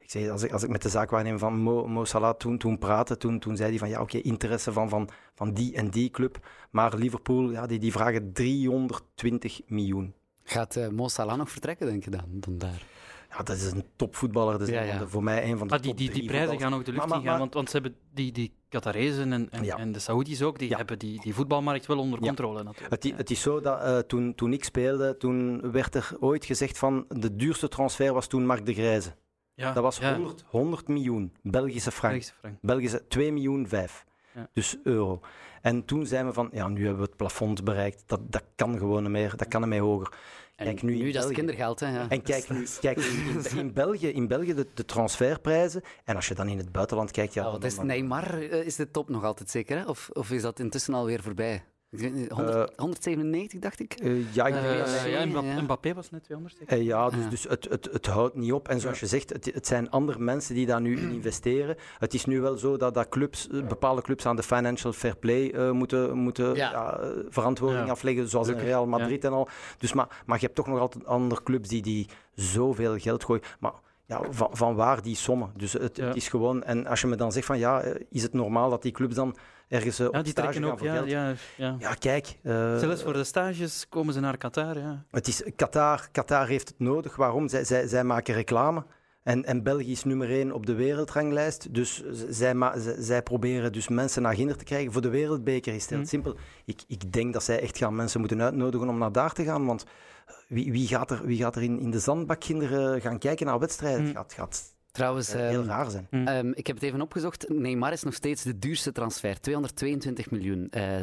[0.00, 2.78] Ik zeg, als, ik, als ik met de zaakwaarnemer van Mo, Mo Salah toen, toen
[2.78, 6.10] praatte, toen, toen zei hij van ja, oké, interesse van, van, van die en die
[6.10, 6.38] club.
[6.70, 10.14] Maar Liverpool, ja, die, die vragen 320 miljoen.
[10.44, 12.82] Gaat eh Mo Salah nog vertrekken, denk je dan, dan daar?
[13.30, 14.58] Ja, dat is een topvoetballer.
[14.58, 15.06] Dat is Ja, ja.
[15.06, 17.06] voor mij een van de die, top die, die drie prijzen gaan ook de lucht
[17.06, 20.42] Maar- in gaan, want, want ze hebben die, die Qatarezen en, en, en de Saoedi's
[20.42, 23.02] ook, die hebben die, die voetbalmarkt wel onder controle natuurlijk.
[23.04, 26.78] Het, het is zo dat eh, toen, toen ik speelde, toen werd er ooit gezegd
[26.78, 29.14] van de duurste transfer was toen Mark de Grijze.
[29.54, 29.72] ja.
[29.72, 30.14] Dat was ja.
[30.14, 32.12] 100, 100 miljoen Belgische frank.
[32.12, 32.56] Belgische frank.
[32.60, 34.04] Belgische 2 miljoen 5.
[34.34, 34.48] Ja.
[34.52, 35.20] Dus euro.
[35.62, 38.02] En toen zijn we van, ja, nu hebben we het plafond bereikt.
[38.06, 39.36] Dat, dat kan gewoon niet meer.
[39.36, 40.12] Dat kan niet meer hoger.
[40.60, 41.88] En Kijk, nu in dat is kindergeld, hè.
[41.88, 42.06] Ja.
[42.08, 45.82] En kijk nu, kijk nu in, in België, in België de, de transferprijzen.
[46.04, 48.76] En als je dan in het buitenland kijkt, ja, Oh, wat is Neymar eh, is
[48.76, 49.84] de top nog altijd zeker, hè?
[49.84, 51.62] Of, of is dat intussen alweer voorbij?
[51.92, 53.92] Ik weet niet, 100 Eh, 197, dacht ik.
[53.92, 55.10] Eh, ja, ik denk Eh,
[55.42, 56.58] ja, Mbappé, was net 200.
[56.58, 56.76] zeker?
[56.78, 58.68] Eh, ja, dus, dus het, het, het houdt niet op.
[58.68, 61.76] En zoals je zegt, het, het zijn andere mensen die daar nu in investeren.
[61.98, 65.50] Het is nu wel zo dat, dat clubs, bepaalde clubs aan de financial fair play
[65.50, 66.70] eh, moeten, moeten Ja.
[66.70, 67.90] ja, verantwoording Ja.
[67.90, 69.48] afleggen, zoals Real Madrid en al.
[69.78, 73.42] Dus, maar, maar je hebt toch nog altijd andere clubs die, die zoveel geld gooien.
[73.60, 73.72] Maar
[74.06, 75.50] ja, van, van waar die sommen?
[75.56, 76.06] Dus het, Ja.
[76.06, 76.62] het is gewoon...
[76.62, 79.36] En als je me dan zegt van, ja, is het normaal dat die clubs dan
[79.70, 81.76] ergens eh, Ja, op die stage trekken gaan voor Ja, ja, ja.
[81.78, 82.36] Ja, kijk.
[82.42, 84.78] eh, Zelfs voor de stages komen ze naar Qatar.
[84.78, 85.04] Ja.
[85.10, 87.16] het is, Qatar, Qatar heeft het nodig.
[87.16, 87.48] Waarom?
[87.48, 88.84] Zij, zij, zij maken reclame.
[89.22, 91.74] En, en België is nummer één op de wereldranglijst.
[91.74, 92.54] Dus zij,
[92.98, 94.92] zij proberen dus mensen naar Ginder te krijgen.
[94.92, 96.04] Voor de wereldbeker is het heel Mm.
[96.04, 96.36] simpel.
[96.64, 99.66] Ik, ik denk dat zij echt gaan mensen moeten uitnodigen om naar daar te gaan.
[99.66, 99.84] Want
[100.26, 103.46] eh, wie, wie gaat er, wie gaat er in, in de zandbak Ginder gaan kijken
[103.46, 104.00] naar wedstrijden?
[104.00, 104.06] Mm.
[104.06, 106.06] Het gaat, gaat Trouwens, heel ehm, raar zijn.
[106.10, 107.48] ehm, ik heb het even opgezocht.
[107.48, 109.40] Neymar is nog steeds de duurste transfer.
[109.40, 110.68] 222 miljoen.
[110.70, 110.94] Eh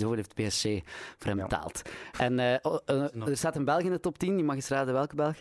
[0.00, 0.62] zo heeft PSG
[1.18, 1.42] voor hem Ja.
[1.46, 1.82] betaald.
[2.18, 4.36] En eh, oh, eh, er staat een Belg in de top 10.
[4.36, 5.36] Je mag eens raden welke Belg?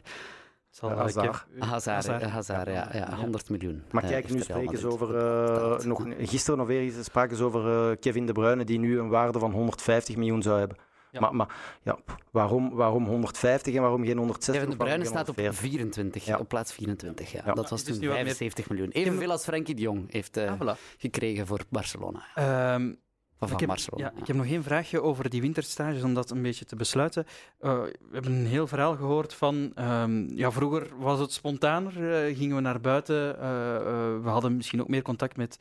[0.70, 1.46] Zal Hazard.
[1.60, 2.06] Hazard.
[2.06, 2.24] Hazard.
[2.24, 3.84] Hazard, ja, ja, 100 miljoen.
[3.92, 5.08] Maar kijk, nu spreken ze over...
[5.16, 5.86] eh, betaald.
[5.86, 9.52] nog, gisteren of weer spraken ze over Kevin De Bruyne, die nu een waarde van
[9.52, 10.78] 150 miljoen zou hebben.
[11.12, 11.20] Ja.
[11.20, 11.98] Maar, maar ja,
[12.32, 14.54] waarom, waarom 150 en waarom geen 160?
[14.56, 15.60] Kevin De Bruyne staat op 140?
[15.70, 16.38] 24, Ja.
[16.38, 17.32] op plaats 24.
[17.32, 17.42] Ja.
[17.46, 17.54] Ja.
[17.54, 18.90] Dat was toen nu wat meer- 75 miljoen.
[18.92, 20.80] Evenveel als Frenkie de Jong heeft eh, Ah, voilà.
[20.98, 22.24] gekregen voor Barcelona.
[22.36, 22.94] Ehm,
[23.38, 24.04] van ik, heb, Barcelona.
[24.16, 27.26] ja, ik heb nog één vraagje over die winterstages, om dat een beetje te besluiten.
[27.60, 29.72] Eh, we hebben een heel verhaal gehoord van...
[29.76, 33.40] ehm, ja, vroeger was het spontaner, eh, gingen we naar buiten.
[33.40, 33.84] eh, eh,
[34.24, 35.60] we hadden misschien ook meer contact met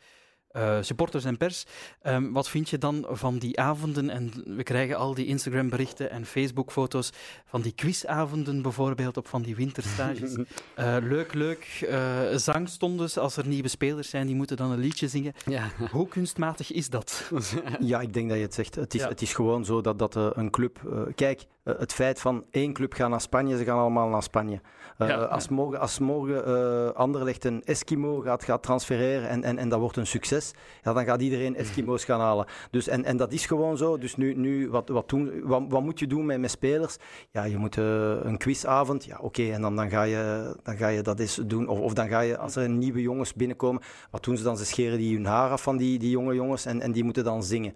[0.51, 1.65] eh, supporters en pers.
[2.03, 4.11] Ehm, wat vind je dan van die avonden?
[4.11, 7.11] En we krijgen al die Instagram-berichten en Facebook-foto's
[7.47, 10.37] van die quizavonden bijvoorbeeld op van die winterstages.
[10.75, 11.87] Eh, leuk, leuk.
[11.89, 15.33] eh zangstondes, als er nieuwe spelers zijn, die moeten dan een liedje zingen.
[15.47, 15.71] Ja.
[15.91, 17.31] Hoe kunstmatig is dat?
[17.81, 18.75] Ja, ik denk dat je het zegt.
[18.75, 19.09] Het is, Ja.
[19.09, 20.79] het is gewoon zo dat, dat een club...
[21.15, 21.45] kijk,
[21.79, 24.61] het feit van één club gaat naar Spanje, ze gaan allemaal naar Spanje.
[24.99, 25.17] Eh, Ja.
[25.17, 29.81] Als morgen, als morgen eh, Anderlecht een Eskimo gaat, gaat transfereren en, en, en dat
[29.81, 30.53] wordt een succes,
[30.83, 32.47] ja, dan gaat iedereen Eskimo's gaan halen.
[32.71, 33.99] Dus, en, en dat is gewoon zo.
[33.99, 36.97] Dus nu, nu wat, wat, doen, wat, wat moet je doen met, met spelers?
[37.31, 40.89] Ja, je moet eh, een quizavond, ja oké, en dan, dan, ga je, dan ga
[40.89, 41.69] je dat eens doen.
[41.69, 44.57] Of, of dan ga je, als er nieuwe jongens binnenkomen, wat doen ze dan?
[44.57, 47.25] Ze scheren die hun haar af van die, die jonge jongens en, en die moeten
[47.25, 47.75] dan zingen.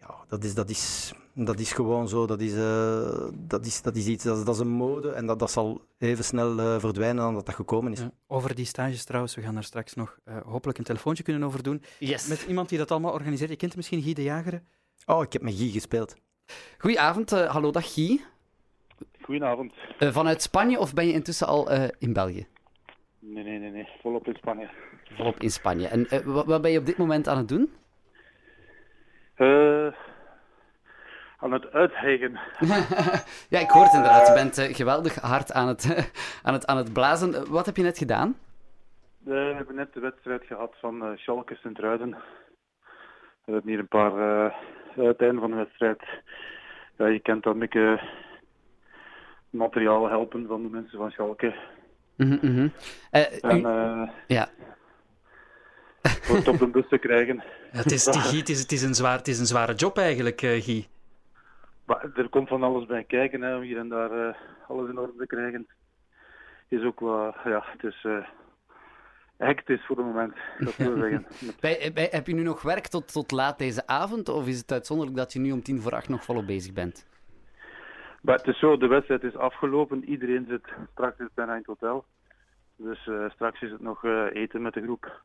[0.00, 2.26] Ja, dat is, dat is, dat is gewoon zo.
[2.26, 5.26] Dat is, eh, dat is, dat is iets, dat is, dat is een mode en
[5.26, 8.00] dat, dat zal even snel eh, verdwijnen dan dat dat gekomen is.
[8.00, 11.44] Ja, over die stages trouwens, we gaan daar straks nog eh, hopelijk een telefoontje kunnen
[11.44, 11.82] over doen.
[11.98, 12.28] Yes.
[12.28, 13.50] Met iemand die dat allemaal organiseert.
[13.50, 14.62] Je kent hem misschien, Guy de Jager.
[15.06, 16.16] Oh, ik heb met Guy gespeeld.
[16.78, 18.20] Goedenavond, eh, hallo dag Guy.
[19.22, 19.72] Goedenavond.
[19.98, 22.46] Eh, vanuit Spanje of ben je intussen al eh, in België?
[23.18, 23.88] Nee, nee, nee, nee.
[24.02, 24.70] Volop in Spanje.
[25.16, 25.86] Volop in Spanje.
[25.86, 27.72] En eh, wat, wat ben je op dit moment aan het doen?
[29.34, 29.86] Eh,
[31.44, 32.32] aan het uithegen.
[33.54, 34.26] ja, ik hoor het inderdaad.
[34.26, 36.10] Je bent eh, geweldig hard aan het,
[36.46, 37.34] aan het, aan het blazen.
[37.34, 38.38] Eh, wat heb je net gedaan?
[39.26, 42.10] Eh, we hebben net de wedstrijd gehad van eh Schalke Sint-Truiden.
[43.44, 44.54] We hebben hier een paar, eh,
[45.06, 46.02] het einde van de wedstrijd,
[46.98, 48.02] ja, je kent dat uh,
[49.50, 51.54] materiaal helpen van de mensen van Schalke.
[52.16, 52.68] Mhm.
[53.10, 54.48] Eh, En u- eh ja.
[56.02, 57.36] voor het op de bus te krijgen.
[57.72, 59.98] Ja, het, is, Guy, het, is, het, is een zwaar, het is een zware job
[59.98, 60.86] eigenlijk, eh, Guy.
[61.86, 64.34] Maar er komt van alles bij kijken, hè, om hier en daar eh,
[64.68, 65.66] alles in orde te krijgen.
[66.68, 68.26] Is ook wel, ja, het is eh
[69.36, 71.26] hectisch voor het moment, dat wil zeggen.
[71.46, 74.28] Met- Bij, bij- heb je nu nog werk tot, tot laat deze avond?
[74.28, 77.06] Of is het uitzonderlijk dat je nu om tien voor acht nog volop bezig bent?
[78.22, 80.04] Maar het is zo, de wedstrijd is afgelopen.
[80.04, 82.04] Iedereen zit straks bijna in het hotel.
[82.76, 85.20] Dus eh, straks is het nog eh, eten met de groep.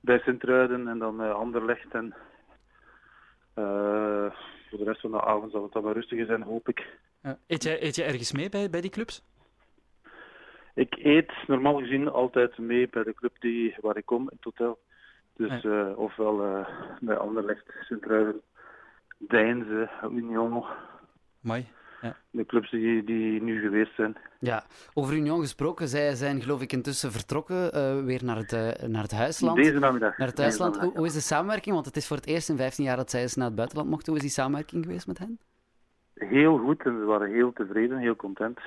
[0.00, 1.94] Bij Sint-Truiden en dan eh Anderlecht.
[1.94, 2.14] En
[3.54, 4.26] eh,
[4.74, 6.86] voor de rest van de avond zal het dan wel rustiger zijn, hoop ik.
[7.22, 7.38] Ja.
[7.46, 9.22] Eet, jij, eet jij ergens mee bij, bij die clubs?
[10.74, 14.44] Ik eet normaal gezien altijd mee bij de club die, waar ik kom, in het
[14.44, 14.78] hotel.
[15.36, 16.68] Dus eh, ofwel eh,
[17.00, 18.40] bij Anderlecht, Sint-Truiden,
[19.18, 20.64] Deinze, Union.
[21.40, 21.66] Mooi.
[22.30, 24.16] De clubs die, die nu geweest zijn.
[24.38, 24.64] Ja,
[24.94, 29.02] over Union gesproken, zij zijn geloof ik intussen vertrokken eh, weer naar het, eh, naar
[29.02, 29.56] het huisland.
[29.56, 30.18] Deze namiddag.
[30.18, 30.76] Naar het.
[30.94, 31.74] Hoe, is de samenwerking?
[31.74, 33.90] Want het is voor het eerst in 15 jaar dat zij eens naar het buitenland
[33.90, 34.08] mochten.
[34.08, 35.38] Hoe is die samenwerking geweest met hen?
[36.14, 38.60] Heel goed en ze waren heel tevreden, heel content.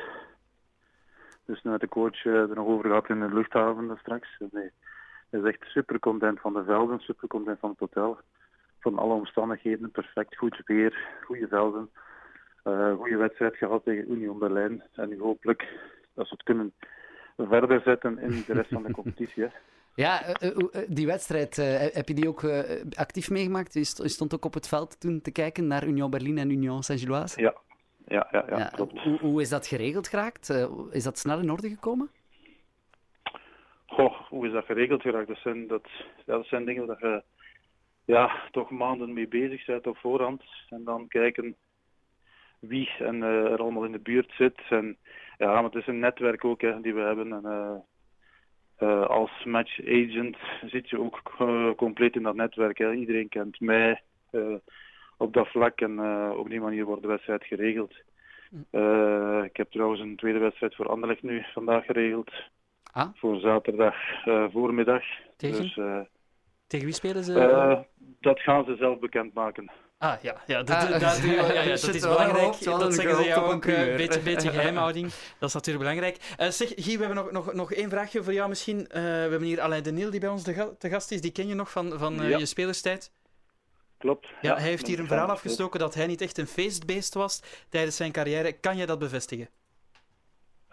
[1.45, 4.37] Dus net de coach eh, er nog over gehad in de luchthaven daar straks.
[4.51, 4.71] Nee,
[5.29, 8.19] hij is echt super content van de velden, super content van het hotel.
[8.79, 11.89] Van alle omstandigheden, perfect, goed weer, goede velden.
[12.67, 14.83] Eh goede wedstrijd gehad tegen Union Berlijn.
[14.93, 15.67] En nu hopelijk
[16.13, 16.73] dat ze het kunnen
[17.37, 19.43] verder zetten in de rest van de competitie.
[19.43, 19.49] Hè.
[19.95, 21.55] Ja, eh, eh, die wedstrijd,
[21.93, 22.43] heb je die ook
[22.95, 23.73] actief meegemaakt?
[23.73, 26.49] Je st- je stond ook op het veld toen te kijken naar Union Berlin en
[26.49, 27.41] Union Saint-Gilloise?
[27.41, 27.55] Ja,
[28.07, 28.99] ja, ja, ja, Ja, klopt.
[29.01, 30.49] Hoe, hoe is dat geregeld geraakt?
[30.91, 32.09] Is dat snel in orde gekomen?
[33.85, 35.27] Goh, hoe is dat geregeld geraakt?
[35.27, 35.87] Dat zijn, dat,
[36.25, 37.23] ja, dat zijn dingen waar je
[38.05, 40.43] ja, toch maanden mee bezig bent op voorhand.
[40.69, 41.55] En dan kijken
[42.59, 44.59] wie en, eh, er allemaal in de buurt zit.
[44.69, 44.97] En,
[45.37, 47.33] ja, maar het is een netwerk ook hè, die we hebben.
[47.33, 47.75] En, eh,
[48.77, 51.21] eh, als match agent zit je ook
[51.77, 52.77] compleet in dat netwerk.
[52.77, 52.93] Hè.
[52.93, 54.01] Iedereen kent mij
[55.17, 55.99] op dat vlak en
[56.37, 57.93] op die manier wordt de wedstrijd geregeld.
[58.69, 62.31] Eh, ik heb trouwens een tweede wedstrijd voor Anderlecht nu vandaag geregeld.
[62.91, 63.07] Ah.
[63.15, 63.95] Voor zaterdag
[64.51, 65.03] voormiddag.
[65.37, 65.61] Tegen?
[65.61, 65.73] Dus
[66.67, 67.85] Tegen wie spelen ze?
[68.19, 69.71] dat gaan ze zelf bekendmaken.
[69.99, 72.63] Ah, ja, ja, dat, Ah, dat, dat- ja, ja, ja, dat is belangrijk.
[72.63, 73.51] Dat zeggen ze jou ook.
[73.51, 73.97] een primeur.
[73.97, 75.11] beetje, beetje geheimhouding.
[75.39, 76.17] Dat is natuurlijk belangrijk.
[76.37, 78.87] Eh, zeg, Guy, we hebben nog, nog, nog één vraagje voor jou misschien.
[78.87, 81.21] Eh, we hebben hier Alain de Niel, die bij ons te, ga- te gast is.
[81.21, 82.37] Die ken je nog van, van eh, Ja.
[82.37, 83.11] je spelerstijd.
[83.97, 84.27] Klopt.
[84.41, 87.95] Ja, hij heeft hier een verhaal afgestoken dat hij niet echt een feestbeest was tijdens
[87.95, 88.51] zijn carrière.
[88.51, 89.49] Kan jij dat bevestigen?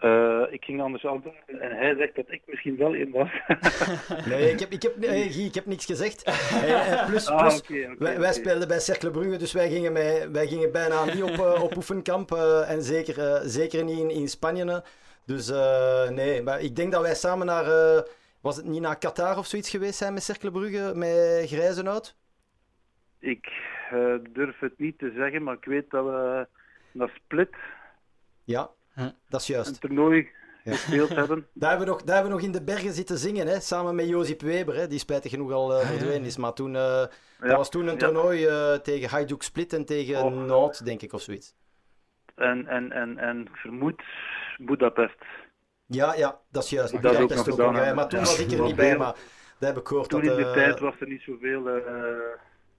[0.05, 3.29] Eh, ik ging anders antwoorden en hij zegt dat ik misschien wel in was.
[4.29, 6.23] Nee, ik heb, ik heb, nee, ik heb niks gezegd.
[7.07, 7.61] Plus, Ah, plus,
[7.97, 9.93] wij, wij speelden bij Cercle Brugge, dus wij gingen,
[10.31, 12.31] wij gingen bijna niet op, eh, op oefenkamp.
[12.31, 14.83] eh, en zeker, zeker niet in, in Spanje.
[15.25, 15.47] Dus
[16.09, 17.65] nee, maar ik denk dat wij samen naar...
[18.41, 22.15] was het niet naar Qatar of zoiets geweest zijn met Cercle Brugge, met Grijzenhout?
[23.19, 23.51] Ik
[24.29, 26.47] durf het niet te zeggen, maar ik weet dat we
[26.91, 27.55] naar Split
[28.43, 28.69] Ja.
[29.29, 29.81] Dat is een juist.
[29.81, 30.29] toernooi
[30.63, 31.47] gespeeld hebben.
[31.53, 33.95] Daar hebben, we nog, daar hebben we nog in de bergen zitten zingen, hè, samen
[33.95, 36.37] met Josip Weber, hè, die spijtig genoeg al eh, Ah, verdwenen is.
[36.37, 37.05] Maar toen, eh,
[37.39, 37.97] dat was toen een ja.
[37.97, 40.33] toernooi eh, tegen Hajduk Split en tegen Oh.
[40.45, 41.55] Noord, denk ik, of zoiets.
[42.35, 44.03] En, en, en, en vermoed
[44.57, 45.23] Budapest.
[45.85, 46.91] Ja, ja, dat is juist.
[47.01, 47.95] Dat is ook Budapest nog ook gedaan.
[47.95, 48.25] Maar toen Ja.
[48.25, 49.15] was ik er niet bij, maar
[49.59, 50.09] dat heb ik gehoord.
[50.09, 51.83] Toen dat, in de tijd was er niet zoveel, eh,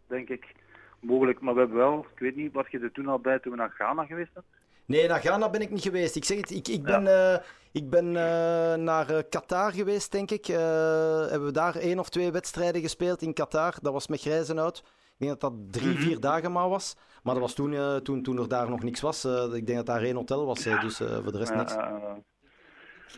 [0.06, 0.52] denk ik,
[1.00, 1.40] mogelijk.
[1.40, 3.58] Maar we hebben wel, ik weet niet, was je er toen al bij toen we
[3.58, 4.44] naar Ghana geweest zijn?
[4.86, 6.16] Nee, naar Ghana ben ik niet geweest.
[6.16, 7.40] Ik zeg het, ik, ik ben, eh,
[7.72, 10.46] ik ben eh, naar eh, Qatar geweest, denk ik.
[10.46, 13.74] Hebben we daar één of twee wedstrijden gespeeld in Qatar.
[13.82, 14.78] Dat was met Grijzenhout.
[14.78, 16.02] Ik denk dat dat drie, Mhm.
[16.02, 16.94] vier dagen maar was.
[17.22, 19.24] Maar dat was toen, toen, toen er daar nog niks was.
[19.52, 21.74] Ik denk dat daar één hotel was, dus voor de rest niks.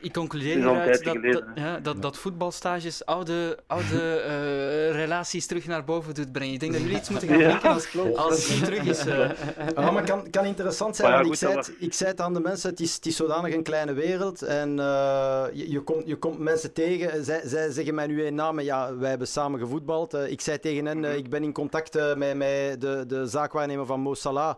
[0.01, 5.67] Ik concludeer Het hieruit dat, dat, ja, dat, dat voetbalstages oude, oude eh, relaties terug
[5.67, 6.55] naar boven doet brengen.
[6.55, 9.07] Ik denk dat jullie iets moeten gaan Ja, denken als, als hij terug is.
[9.07, 9.31] eh.
[9.75, 12.21] Ah, maar kan, kan interessant zijn, Maar ja, want ik, zei het, ik zei het
[12.21, 15.81] aan de mensen, het is, het is zodanig een kleine wereld en eh, je, je,
[15.81, 19.29] komt, je komt mensen tegen, zij, zij zeggen mij nu een naam, ja, wij hebben
[19.29, 20.15] samen gevoetbald.
[20.15, 24.01] Ik zei tegen hen, eh, ik ben in contact met, met de, de zaakwaarnemer van
[24.01, 24.55] Mo Salah,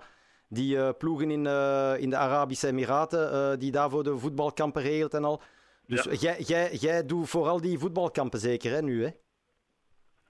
[0.52, 5.14] die eh, ploegen in, eh, in de Arabische Emiraten, eh, die daarvoor de voetbalkampen regelt
[5.14, 5.40] en al.
[5.86, 6.12] Dus Ja.
[6.12, 9.10] jij, jij, jij doet vooral die voetbalkampen zeker, hè, nu, hè?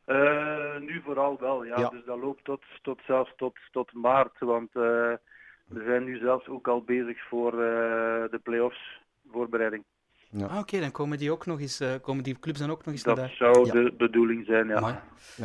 [0.05, 1.79] Eh, nu vooral wel, ja.
[1.79, 1.89] Ja.
[1.89, 4.39] Dus dat loopt tot, tot zelfs tot, tot maart.
[4.39, 9.85] Want we zijn nu zelfs ook al bezig voor de play-offs voorbereiding.
[10.33, 10.47] Ja.
[10.47, 12.95] Ah, Oké, dan komen die, ook nog eens, eh, komen die clubs dan ook nog
[12.95, 13.37] eens Dat naar daar.
[13.37, 13.73] zou Ja.
[13.73, 14.75] de bedoeling zijn, ja.
[14.75, 14.95] Amai.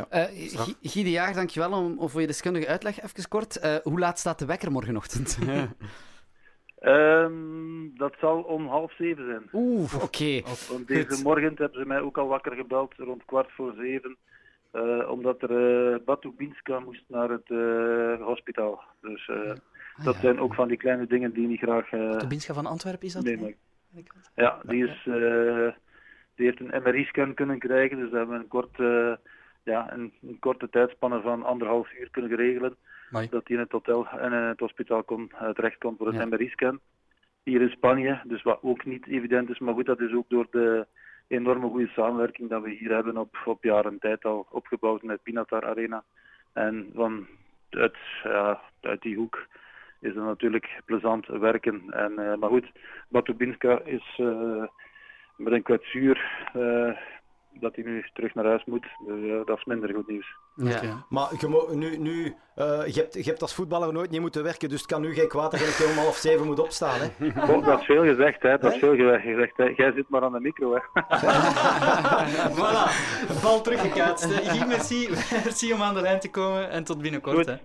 [0.10, 0.24] Eh,
[0.82, 3.02] Guy- de Jager, dankjewel om, om voor je deskundige uitleg.
[3.04, 5.38] Even kort, Eh, hoe laat staat de wekker morgenochtend?
[6.80, 9.50] Ehm, dat zal om half zeven zijn.
[9.54, 10.41] Oeh, oké.
[10.69, 14.17] Want deze morgen hebben ze mij ook al wakker gebeld, rond kwart voor zeven.
[14.71, 15.52] eh, omdat er
[15.91, 18.84] uh, Batubinska moest naar het eh, hospitaal.
[19.02, 19.50] Dus eh,
[19.98, 22.65] Ah, dat zijn ook van die kleine dingen die niet graag eh De Binska van
[22.65, 23.24] Antwerpen is dat?
[23.24, 23.56] meemaken.
[24.36, 25.73] Ja, die, is, eh,
[26.36, 29.13] die heeft een MRI-scan kunnen krijgen, dus we hebben een, kort, eh,
[29.63, 32.75] ja, een, een korte tijdspanne van anderhalf uur kunnen regelen.
[33.10, 33.29] Amai.
[33.29, 36.25] Dat hij in het hotel en in het hospitaal kon, terecht kon voor het Ja.
[36.25, 36.79] MRI-scan.
[37.43, 40.47] Hier in Spanje, dus wat ook niet evident is, maar goed, dat is ook door
[40.51, 40.88] de
[41.27, 45.65] enorme goede samenwerking dat we hier hebben op, op jaren tijd al opgebouwd met Pinatar
[45.65, 46.03] Arena.
[46.53, 47.27] En van
[47.69, 49.47] uit, ja, uit die hoek
[50.01, 51.84] is het natuurlijk plezant werken.
[51.89, 52.71] En, eh, maar goed,
[53.10, 54.63] Batubinska is eh,
[55.38, 56.97] met een kwetsuur eh,
[57.60, 58.86] dat hij nu terug naar huis moet.
[59.08, 60.27] Dus dat is minder goed nieuws.
[60.55, 61.05] Ja.
[61.10, 64.43] Maar je, mo- nu, nu, eh, je, hebt, je hebt als voetballer nooit niet moeten
[64.43, 66.99] werken, dus het kan nu geen kwaad dat je om half zeven moet opstaan.
[66.99, 67.08] Hè?
[67.53, 68.58] Oh, dat is veel gezegd, hè.
[68.58, 69.63] Dat is veel ge- gezegd, hè.
[69.75, 70.79] Jij zit maar aan de micro, hè.
[72.58, 72.89] voilà,
[73.41, 74.34] bal teruggekaatst.
[74.36, 74.49] hè.
[74.49, 75.10] Guy, merci.
[75.43, 77.36] merci om aan de lijn te komen en tot binnenkort.
[77.36, 77.45] Goed.
[77.45, 77.55] Hè.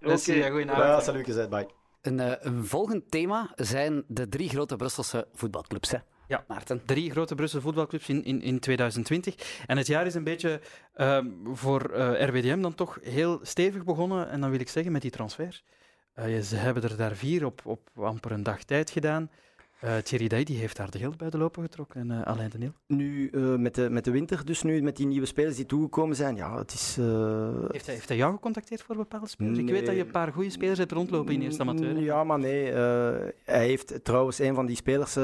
[0.00, 0.40] Merci, Oké.
[0.44, 0.84] ja, goedenavond.
[0.84, 1.68] Ja, salut gezegd, bye.
[2.02, 5.90] Een, eh, een volgend thema zijn de drie grote Brusselse voetbalclubs.
[5.90, 5.98] Hè?
[6.28, 6.44] Ja.
[6.48, 6.82] Maarten.
[6.84, 9.62] Drie grote Brusselse voetbalclubs in, in, in 2020.
[9.66, 10.60] En het jaar is een beetje
[10.94, 14.28] ehm, voor eh, RWDM dan toch heel stevig begonnen.
[14.30, 15.64] En dan wil ik zeggen met die transfers.
[16.12, 19.30] Eh, ze hebben er daar vier op, op amper een dag tijd gedaan.
[19.80, 22.00] Eh Thierry Day die heeft daar de geld bij de lopen getrokken.
[22.00, 22.72] En eh, Alain de Nil.
[22.86, 26.16] Nu, eh, met, de, met de winter, dus nu met die nieuwe spelers die toegekomen
[26.16, 26.96] zijn, ja, het is...
[27.70, 29.58] Heeft hij, heeft hij jou gecontacteerd voor bepaalde spelers?
[29.58, 31.94] Ik weet dat je een paar goede spelers hebt rondlopen in eerste amateur.
[31.94, 32.00] hè?
[32.00, 32.72] Ja, maar nee.
[33.44, 35.14] hij heeft trouwens een van die spelers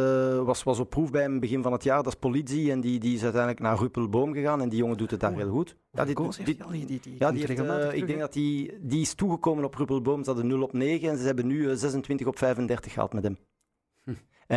[0.44, 2.02] was, was op proef bij hem begin van het jaar.
[2.02, 5.10] Dat is Politie en die, die is uiteindelijk naar Ruppelboom gegaan en die jongen doet
[5.10, 5.36] het daar Oh.
[5.36, 5.76] heel goed.
[5.90, 9.00] Ja, dit, dit- al, die, die, die ja, die heeft, ik denk dat die, die
[9.00, 10.24] is toegekomen op Ruppelboom.
[10.24, 13.22] Ze hadden 0 op 9 en ze hebben nu eh, 26 op 35 gehaald met
[13.24, 13.36] hem.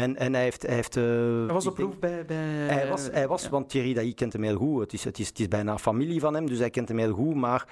[0.01, 0.62] En, en hij heeft...
[0.62, 2.25] Hij, heeft, eh, Hij was op proef bij...
[2.25, 3.49] bij Hij was, hij was ja.
[3.49, 4.81] want Thierry Dailly kent hem heel goed.
[4.81, 7.13] Het is, het, is, het is bijna familie van hem, dus hij kent hem heel
[7.13, 7.36] goed.
[7.36, 7.67] Maar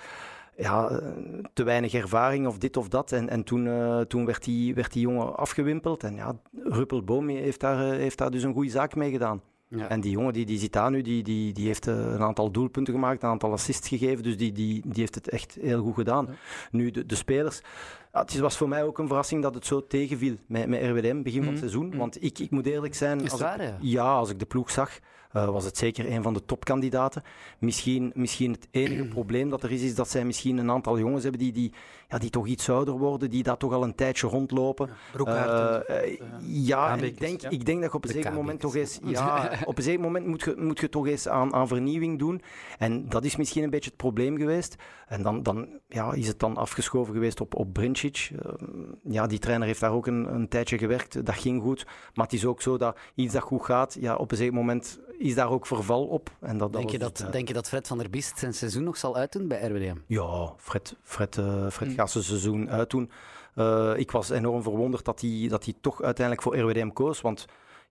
[0.57, 1.07] ja, eh,
[1.53, 3.11] te weinig ervaring of dit of dat.
[3.11, 6.03] En, en toen, eh, toen werd, die, werd die jongen afgewimpeld.
[6.03, 9.41] En ja, Ruppelboom heeft daar, eh, heeft daar dus een goede zaak mee gedaan.
[9.77, 9.89] Ja.
[9.89, 12.51] En die jongen die, die zit daar nu, die, die, die heeft eh, een aantal
[12.51, 14.23] doelpunten gemaakt, een aantal assists gegeven.
[14.23, 16.27] Dus die, die, die heeft het echt heel goed gedaan.
[16.71, 17.61] Nu, de, de spelers.
[18.13, 21.21] Ja, het was voor mij ook een verrassing dat het zo tegenviel met, met RWDM
[21.21, 21.69] begin van het Mhm.
[21.69, 21.87] seizoen.
[21.87, 21.97] Mhm.
[21.97, 23.21] Want ik, ik moet eerlijk zijn.
[23.21, 23.77] Is als ik- ja?
[23.79, 24.99] ja, als ik de ploeg zag,
[25.31, 27.23] eh, was het zeker een van de topkandidaten.
[27.59, 31.23] Misschien, misschien het enige probleem dat er is, is dat zij misschien een aantal jongens
[31.23, 31.73] hebben die, die,
[32.09, 34.89] ja, die toch iets ouder worden, die daar toch al een tijdje rondlopen.
[36.47, 37.49] Ja, en Kabekes, ik denk, ja.
[37.49, 38.99] ik denk dat je op een zeker moment toch eens...
[39.05, 42.41] Ja, op een zeker moment moet je, moet je toch eens aan, aan vernieuwing doen.
[42.77, 44.75] En dat is misschien een beetje het probleem geweest.
[45.07, 48.02] En dan, dan ja, is het dan afgeschoven geweest op, op Brincic.
[48.11, 48.51] Eh,
[49.03, 51.25] ja, die trainer heeft daar ook een, een tijdje gewerkt.
[51.25, 51.85] Dat ging goed.
[52.13, 54.99] Maar het is ook zo dat iets dat goed gaat, ja, op een zeker moment
[55.17, 56.29] is daar ook verval op.
[56.39, 58.53] En dat, Denk, je was dat, het, denk je dat Fred van der Biest zijn
[58.53, 59.95] seizoen nog zal uitdoen bij RWDM?
[60.07, 61.95] ja, Fred, Fred, eh, Fred Mm.
[61.95, 63.11] gaat zijn seizoen uitdoen.
[63.55, 67.21] Eh, ik was enorm verwonderd dat hij, dat hij toch uiteindelijk voor RWDM koos.
[67.21, 67.45] Want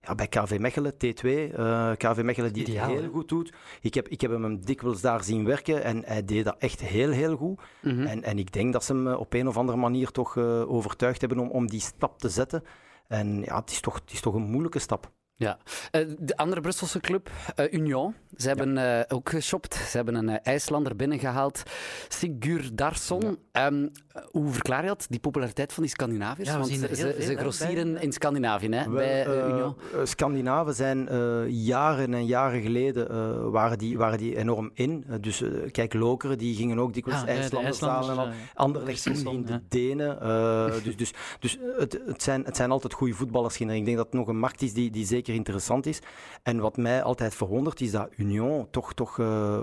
[0.05, 3.53] ja, bij KV Mechelen, T2, eh, KV Mechelen die het heel goed doet.
[3.81, 7.11] Ik heb, ik heb hem dikwijls daar zien werken en hij deed dat echt heel,
[7.11, 7.61] heel goed.
[7.81, 8.05] Mhm.
[8.05, 10.71] En, en ik denk dat ze hem eh, op een of andere manier toch eh,
[10.71, 12.63] overtuigd hebben om, om die stap te zetten.
[13.07, 15.11] En ja, het is toch, het is toch een moeilijke stap.
[15.35, 15.57] Ja.
[15.91, 19.73] Eh, de andere Brusselse club, eh, Union, ze hebben eh, ook geshopt.
[19.75, 21.63] Ze hebben een eh, IJslander binnengehaald,
[22.07, 23.37] Sigurdarsson.
[23.51, 23.87] Ehm,
[24.31, 26.49] hoe verklaar je dat, die populariteit van die Scandinaviërs?
[26.49, 29.75] Ja, Want ze, ze hè, grossieren bij- in Scandinavië, hè, Wel, bij Union.
[30.03, 35.05] Scandinaven zijn eh, jaren en jaren geleden eh, waren, die, waren die enorm in.
[35.21, 38.25] Dus kijk, Lokeren, die gingen ook dikwijls Ja, ja, de IJslanders IJslanders, halen.
[38.25, 38.39] en al.
[38.39, 39.61] eh, Anderlecht in de.
[39.69, 40.21] Denen.
[40.21, 43.57] eh, dus dus, dus het, het, zijn, het zijn altijd goede voetballers.
[43.57, 43.79] kinderen.
[43.81, 45.99] Ik denk dat het nog een markt is die, die zeker interessant is.
[46.43, 49.61] En wat mij altijd verwondert, is dat Union toch, toch eh,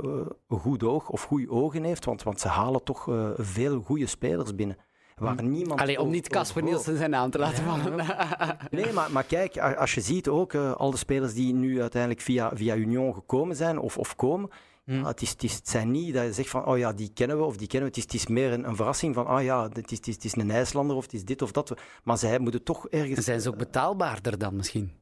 [0.49, 2.05] een goed oog of goede ogen heeft.
[2.05, 4.77] Want, want ze halen toch eh, veel goede spelers binnen.
[5.21, 6.63] Waar niemand Allee, om niet Casper.
[6.63, 8.07] Nielsen zijn naam te laten vallen.
[8.71, 12.21] Nee, maar, maar kijk, als je ziet ook eh, al de spelers die nu uiteindelijk
[12.21, 14.51] via, via Union gekomen zijn of, of komen.
[14.85, 15.01] Hmm.
[15.01, 17.11] ja, het, is, het, is, het zijn niet dat je zegt van, oh ja, die
[17.15, 17.97] kennen we of die kennen we.
[18.01, 20.15] Het is, het is meer een, een verrassing van, ah ja, het is, het, is,
[20.15, 21.75] het is een IJslander of het is dit of dat.
[22.05, 23.25] Maar zij moeten toch ergens...
[23.25, 24.93] Zijn ze ook betaalbaarder dan misschien?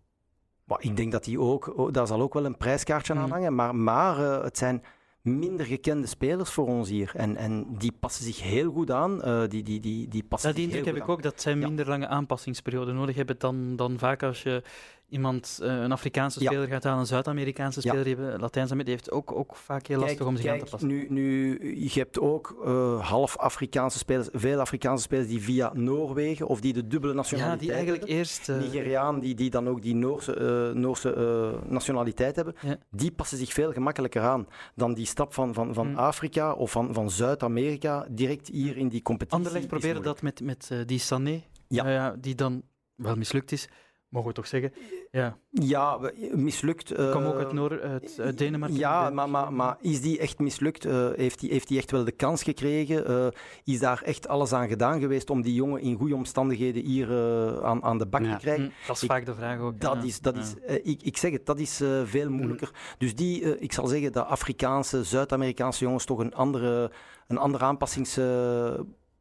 [0.68, 3.31] Maar ik denk dat die ook, oh, daar zal ook wel een prijskaartje aan Mhm.
[3.31, 3.54] hangen.
[3.54, 4.83] Maar, maar eh, het zijn
[5.22, 7.11] minder gekende spelers voor ons hier.
[7.14, 9.22] En, en die passen zich heel goed aan.
[9.22, 11.59] eh, die, die, die, die passen zich indruk heb ik ook, dat zij Ja.
[11.66, 14.62] minder lange aanpassingsperioden nodig hebben dan, dan vaak als je
[15.09, 16.50] iemand, eh, een Afrikaanse Ja.
[16.50, 17.88] speler gaat halen, een Zuid-Amerikaanse Ja.
[17.88, 20.65] speler, die hebben Latijns-Amerika, die heeft ook, ook vaak heel lastig om zich aan te
[20.71, 20.88] passen.
[20.88, 21.59] Nu, nu,
[21.92, 26.73] je hebt ook eh, half Afrikaanse spelers, veel Afrikaanse spelers die via Noorwegen of die
[26.73, 28.17] de dubbele ja, nationaliteit die eigenlijk hebben.
[28.19, 28.48] eerst...
[28.48, 32.77] eh, Nigeriaan die, die dan ook die Noorse, Noorse nationaliteit hebben, Ja.
[32.90, 35.96] die passen zich veel gemakkelijker aan dan die stap van, van, van Hmm.
[35.96, 39.37] Afrika of van, van Zuid-Amerika direct hier in die competitie.
[39.44, 40.04] Anderlecht moeilijk.
[40.04, 41.88] dat met, met die Sané, Ja.
[41.88, 42.63] Ja, die dan
[42.94, 43.69] wel mislukt is,
[44.09, 44.73] mogen we toch zeggen.
[45.11, 45.98] Ja, Ja,
[46.33, 46.90] mislukt.
[46.90, 48.79] eh, kwam ook uit, Noor, uit, uit Denemarken.
[48.79, 50.85] Ja, maar, maar, maar is die echt mislukt?
[50.85, 53.06] Eh, heeft hij heeft die echt wel de kans gekregen?
[53.06, 53.27] Eh,
[53.65, 57.59] is daar echt alles aan gedaan geweest om die jongen in goede omstandigheden hier eh,
[57.63, 58.33] aan, aan de bak Ja.
[58.35, 58.65] te krijgen?
[58.65, 59.81] Hm, dat is Ik- vaak de vraag ook.
[59.81, 60.02] Dat ja.
[60.02, 60.40] is, dat Ja.
[60.40, 62.71] is, eh, ik, ik zeg het, dat is eh, veel moeilijker.
[62.98, 66.90] Dus die, eh, ik zal zeggen, de Afrikaanse, Zuid-Amerikaanse jongens toch een andere,
[67.29, 67.65] een andere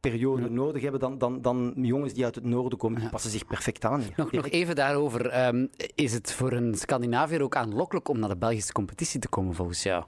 [0.00, 0.48] Ja.
[0.48, 2.96] nodig hebben dan, dan, dan jongens die uit het noorden komen.
[2.96, 3.10] Die Ja.
[3.10, 4.12] passen zich perfect aan hier.
[4.16, 5.26] Nog, nog even daarover.
[5.28, 9.54] ehm, is het voor een Scandinaviër ook aanlokkelijk om naar de Belgische competitie te komen,
[9.54, 10.04] volgens jou?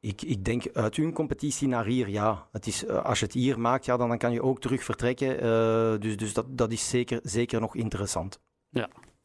[0.00, 2.48] Ik, ik denk uit hun competitie naar hier, ja.
[2.52, 4.84] Het is, eh, als je het hier maakt, ja, dan, dan kan je ook terug
[4.84, 5.40] vertrekken.
[5.40, 8.40] Eh, dus dus dat, dat is zeker, zeker nog interessant.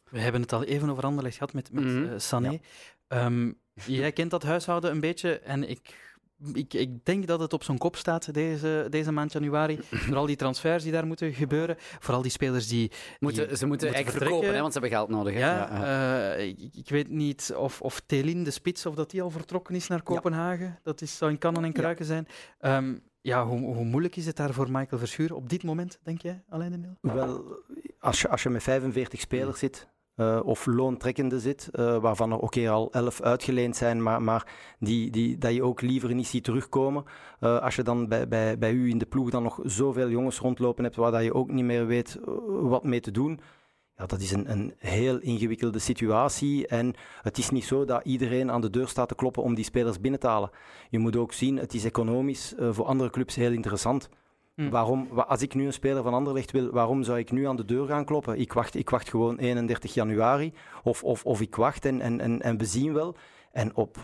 [0.10, 2.04] We hebben het al even over Anderlecht gehad met, met Mhm.
[2.06, 2.60] eh, Sané.
[3.08, 3.52] Ehm,
[3.86, 6.07] jij kent dat huishouden een beetje en ik,
[6.54, 9.80] ik, ik denk dat het op zijn kop staat deze, deze maand januari.
[10.08, 11.76] Door al die transfers die daar moeten gebeuren.
[11.78, 12.92] Vooral die spelers die...
[13.20, 14.28] Moeten, die ze moeten eigenlijk vertrekken.
[14.28, 15.34] verkopen, hè, want ze hebben geld nodig.
[15.34, 15.40] Hè?
[15.40, 16.36] Ja, ja.
[16.36, 19.76] eh, ik, ik weet niet of, of Telin, de spits, of dat die al vertrokken
[19.76, 20.80] is naar Kopenhagen.
[20.84, 22.28] Dat is, zou in kannen en kruiken zijn.
[22.60, 26.22] Ehm, ja, hoe, hoe moeilijk is het daar voor Michael Verschuur op dit moment, denk
[26.22, 27.12] jij, Alain de?
[27.14, 27.64] Wel,
[28.00, 29.88] als je, als je met 45 spelers zit,
[30.18, 34.48] eh, of loontrekkende zit, eh, waarvan er oké al 11 uitgeleend zijn, maar, maar
[34.80, 37.04] die, die, dat je ook liever niet ziet terugkomen.
[37.40, 40.40] Eh, als je dan bij, bij, bij u in de ploeg dan nog zoveel jongens
[40.40, 43.40] rondlopen hebt waar dat je ook niet meer weet wat mee te doen.
[43.98, 46.68] Ja, dat is een, een heel ingewikkelde situatie.
[46.68, 49.66] En het is niet zo dat iedereen aan de deur staat te kloppen om die
[49.66, 50.50] spelers binnen te halen.
[50.90, 54.10] Je moet ook zien, het is economisch voor andere clubs heel interessant.
[54.58, 54.70] Hm.
[54.70, 57.56] Waarom, wa- als ik nu een speler van Anderlecht wil, waarom zou ik nu aan
[57.56, 58.40] de deur gaan kloppen?
[58.40, 60.54] Ik wacht, ik wacht gewoon 31 januari.
[60.84, 63.16] Of, of, of ik wacht en, en, en, en we zien wel.
[63.52, 63.98] En op,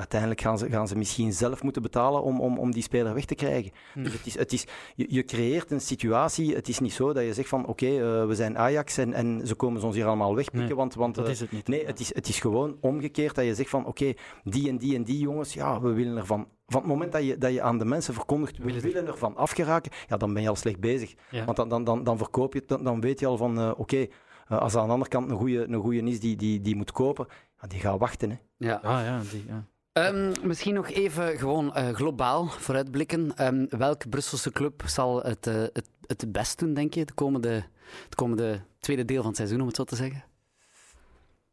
[0.00, 3.24] uiteindelijk gaan ze, gaan ze misschien zelf moeten betalen om, om, om die speler weg
[3.24, 3.70] te krijgen.
[3.92, 4.02] Hm.
[4.02, 6.54] Dus het is, het is, je, je creëert een situatie.
[6.54, 9.46] Het is niet zo dat je zegt van oké, eh, we zijn Ajax en, en
[9.46, 10.68] ze komen ze ons hier allemaal wegpikken.
[10.68, 11.68] Nee, want, want Dat eh, is het niet.
[11.68, 14.12] Nee, het is, het is gewoon omgekeerd dat je zegt van oké,
[14.44, 16.48] die en die en die jongens, ja, we willen ervan.
[16.66, 19.12] Van het moment dat je, dat je aan de mensen verkondigt, we Willen willen, er-
[19.12, 21.14] ervan afgeraken, ja, dan ben je al slecht bezig.
[21.30, 21.44] Ja.
[21.44, 23.70] Want dan, dan, dan, dan verkoop je het, dan, dan weet je al van eh,
[23.76, 24.06] oké,
[24.48, 26.92] als er aan de andere kant een goede een goeie is die, die, die moet
[26.92, 27.26] kopen,
[27.60, 28.30] ja, die gaat wachten.
[28.30, 28.36] Hè.
[28.56, 28.74] Ja.
[28.74, 29.64] Ah ja, die, ja.
[29.92, 33.36] Ehm, misschien nog even gewoon eh, globaal vooruitblikken.
[33.36, 37.64] Ehm, welke Brusselse club zal het, eh, het, het best doen, denk je, de komende,
[38.04, 40.24] het komende tweede deel van het seizoen, om het zo te zeggen?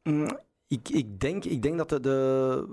[0.03, 2.65] Mm, ik, ik, denk, ik denk dat de, de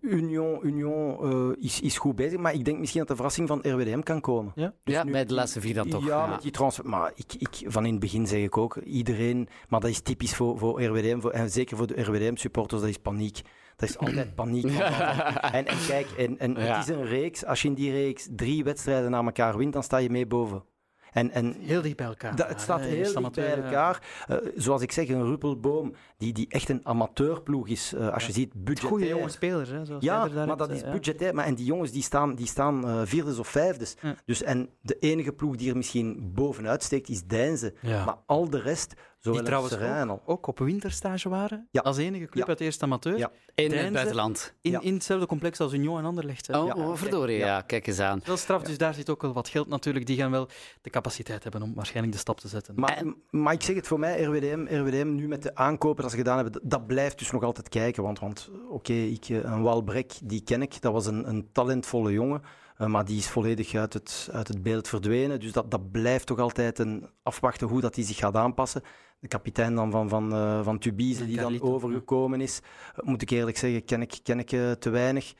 [0.00, 3.58] Union, Union eh, is, is goed bezig, maar ik denk misschien dat de verrassing van
[3.62, 4.52] RWDM kan komen.
[4.54, 4.74] Ja?
[4.84, 6.06] Dus ja, nu- bij de laatste vier dan toch.
[6.06, 6.88] Ja, met die transfer.
[6.88, 10.34] Maar ik, ik, van in het begin zeg ik ook, iedereen, maar dat is typisch
[10.34, 13.40] voor, voor RWDM, voor, en zeker voor de RWDM-supporters, dat is paniek.
[13.78, 14.64] Dat is altijd paniek.
[14.64, 16.76] En, en kijk, en, en Ja.
[16.78, 17.44] het is een reeks.
[17.44, 20.64] Als je in die reeks drie wedstrijden na elkaar wint, dan sta je mee boven.
[21.12, 22.34] En, en Heel dicht bij elkaar.
[22.48, 24.02] het staat heel dicht bij elkaar.
[24.28, 27.92] Eh, zoals ik zeg, een Ruppelboom, die, die echt een amateurploeg is.
[27.94, 28.90] eh, als je ziet, budgetair.
[28.92, 30.90] Goede jonge spelers, hè, zoals Ja, er daar maar dat is ja.
[30.90, 31.34] budgetair.
[31.34, 33.94] Maar, en die jongens die staan, die staan eh, vierdes of vijfdes.
[34.02, 34.14] Ja.
[34.24, 37.74] Dus, en de enige ploeg die er misschien bovenuit steekt, is Deinze.
[37.80, 38.04] Ja.
[38.04, 38.94] Maar al de rest,
[39.32, 40.22] die trouwens ook, al.
[40.26, 41.80] ook op winterstage waren, Ja.
[41.80, 42.48] als enige club Ja.
[42.48, 43.30] uit eerste amateur, Ja.
[43.54, 44.54] In het buitenland.
[44.60, 44.80] in, Ja.
[44.80, 46.46] in hetzelfde complex als Union en Anderlecht.
[46.46, 46.58] hè.
[46.58, 46.74] Oh, Ja.
[46.74, 47.46] oh, verdorie, ja.
[47.46, 47.60] Ja.
[47.60, 48.20] kijk eens aan.
[48.24, 50.06] Wel straf, dus daar zit ook wel wat geld natuurlijk.
[50.06, 50.48] Die gaan wel
[50.82, 52.74] de capaciteit hebben om waarschijnlijk de stap te zetten.
[52.76, 56.16] Maar, maar ik zeg het voor mij, RWDM, RWDM nu met de aankopen dat ze
[56.16, 58.02] gedaan hebben, dat, blijft dus nog altijd kijken.
[58.02, 60.80] Want, want oké, ik, eh, een Walbrek, die ken ik.
[60.80, 62.42] Dat was een, een talentvolle jongen.
[62.76, 65.40] eh, maar die is volledig uit het, uit het beeld verdwenen.
[65.40, 68.82] Dus dat, dat blijft toch altijd een afwachten hoe dat hij zich gaat aanpassen.
[69.20, 72.60] De kapitein dan van, van, eh, van Tubize, die dan overgekomen is,
[72.94, 75.34] eh, moet ik eerlijk zeggen, ken ik, ken ik eh, te weinig.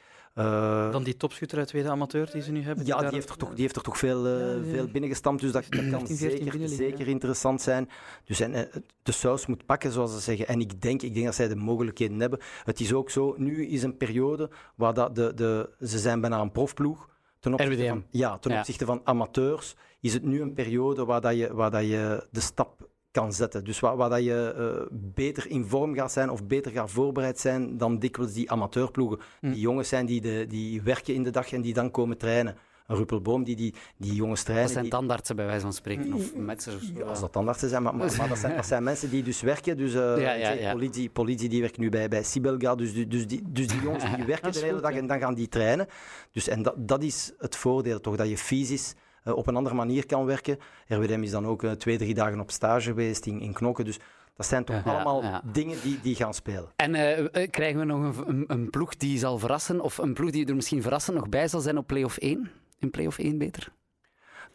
[0.92, 2.86] Dan die topschutter uit tweede amateur die ze nu hebben.
[2.86, 4.62] ja, die heeft er toch, die heeft er toch veel, Ja, ja.
[4.62, 7.88] veel binnengestampt, dus dat, dat kan 13, 14 zeker, zeker interessant zijn.
[8.24, 8.70] Dus en,
[9.02, 10.48] de saus moet pakken, zoals ze zeggen.
[10.48, 12.38] En ik denk, ik denk dat zij de mogelijkheden hebben.
[12.64, 16.40] Het is ook zo, nu is een periode waar dat de, de, ze zijn bijna
[16.40, 17.08] een profploeg.
[17.40, 17.88] Ten opzichte RWDM.
[17.88, 21.70] Van, ja, ten opzichte van amateurs is het nu een periode waar, dat je, waar
[21.70, 23.64] dat je de stap kan zetten.
[23.64, 27.38] Dus waar, waar dat je eh, beter in vorm gaat zijn of beter gaat voorbereid
[27.40, 29.18] zijn dan dikwijls die amateurploegen.
[29.40, 29.50] Hm.
[29.50, 32.56] Die jongens zijn die, de, die werken in de dag en die dan komen trainen.
[32.86, 34.70] een Ruppelboom die die, die jongens Dat trainen.
[34.70, 36.92] zijn die- tandartsen bij wijze van spreken, of metsers of zo.
[36.96, 39.40] ja, als dat tandartsen zijn, maar, maar, maar dat, zijn, dat zijn mensen die dus
[39.40, 39.76] werken.
[39.76, 40.72] Dus eh, Ja, ja, zeg, ja.
[40.72, 42.74] Politie, politie die werkt nu bij, bij Sibelga.
[42.74, 45.34] Dus, die- dus, die, dus die jongens die werken de hele dag en dan gaan
[45.34, 45.86] die trainen.
[46.32, 48.94] Dus, en dat, dat is het voordeel toch, dat je fysisch
[49.28, 50.58] eh, op een andere manier kan werken.
[50.86, 53.84] RWDM is dan ook eh, twee, drie dagen op stage geweest in, in Knokken.
[53.84, 53.98] Dus
[54.36, 55.42] dat zijn toch Ja, allemaal ja.
[55.52, 56.68] dingen die, die gaan spelen.
[56.76, 60.46] En eh, krijgen we nog een, een, ploeg die zal verrassen, of een ploeg die
[60.46, 62.50] er misschien verrassend nog bij zal zijn op play-off 1?
[62.78, 63.72] In play-off 1 beter?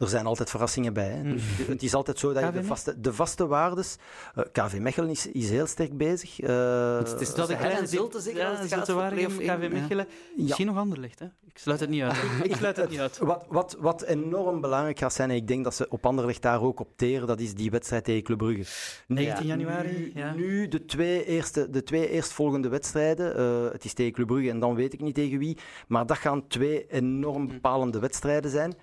[0.03, 1.09] Er zijn altijd verrassingen bij.
[1.09, 1.23] Hè.
[1.33, 3.95] Dus het is altijd zo dat je de vaste, de vaste waardes...
[4.35, 6.39] eh, KV Mechelen is, is heel sterk bezig.
[6.39, 9.57] Eh, Het is Dat de Heil en Zulte zeker als Ja, één, KV ja.
[9.57, 10.07] Mechelen.
[10.37, 11.25] Misschien nog Anderlecht, hè?
[11.25, 12.15] Ik sluit het niet uit.
[12.51, 13.17] Ik sluit het niet uit.
[13.17, 16.61] Wat, wat, wat enorm belangrijk gaat zijn, en ik denk dat ze op Anderlecht daar
[16.61, 18.63] ook op teren, dat is die wedstrijd tegen Club Brugge.
[19.07, 19.55] 19 Ja.
[19.55, 19.89] januari.
[19.97, 20.33] Nu, Ja.
[20.33, 24.59] nu de, twee eerste, de twee eerstvolgende wedstrijden, eh, het is tegen Club Brugge en
[24.59, 28.73] dan weet ik niet tegen wie, maar dat gaan twee enorm bepalende wedstrijden zijn.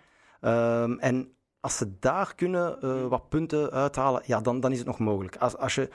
[0.41, 4.87] Ehm, en als ze daar kunnen eh, wat punten uithalen, ja, dan, dan is het
[4.87, 5.37] nog mogelijk.
[5.37, 5.89] Als, als je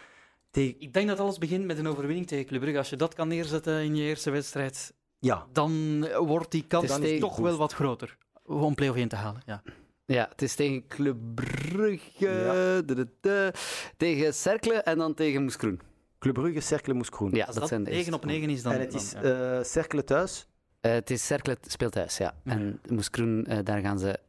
[0.51, 0.75] tegen...
[0.81, 2.77] Ik denk dat alles begint met een overwinning tegen Club Brugge.
[2.77, 7.37] Als je dat kan neerzetten in je eerste wedstrijd, Ja, dan wordt die kans toch
[7.37, 9.41] wel wat groter om play-off 1 te halen.
[9.45, 9.61] Ja.
[10.07, 12.53] Ja, het is tegen Club Brugge, Ja.
[12.81, 13.51] de- de- de-
[13.97, 15.79] tegen Cercle en dan tegen Moeskroen.
[16.19, 17.31] Club Brugge, Cercle, Moeskroen.
[17.31, 18.15] Ja, dat, dat zijn de 9 eerste.
[18.21, 18.73] op 9 is, dan...
[18.73, 19.21] en het dan- is ja.
[19.57, 20.47] eh Cercle thuis.
[20.81, 22.35] Eh, het is Cercle speelt thuis, ja.
[22.43, 24.19] En Moeskroen, eh, daar gaan ze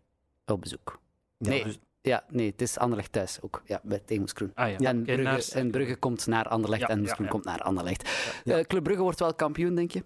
[0.53, 0.99] op bezoek.
[1.39, 1.65] Ja, Nee.
[1.65, 3.63] dus- Ja, nee, het is Anderlecht thuis ook.
[3.65, 4.51] Ja, bij tegen Moeskroen.
[4.55, 4.89] Ah, ja.
[4.89, 7.31] en, Brugge, naar- en Brugge komt naar Anderlecht Ja, en Moeskroen ja.
[7.33, 8.09] komt naar Anderlecht.
[8.45, 8.59] Ja.
[8.59, 10.05] Eh, Club Brugge wordt wel kampioen, denk je?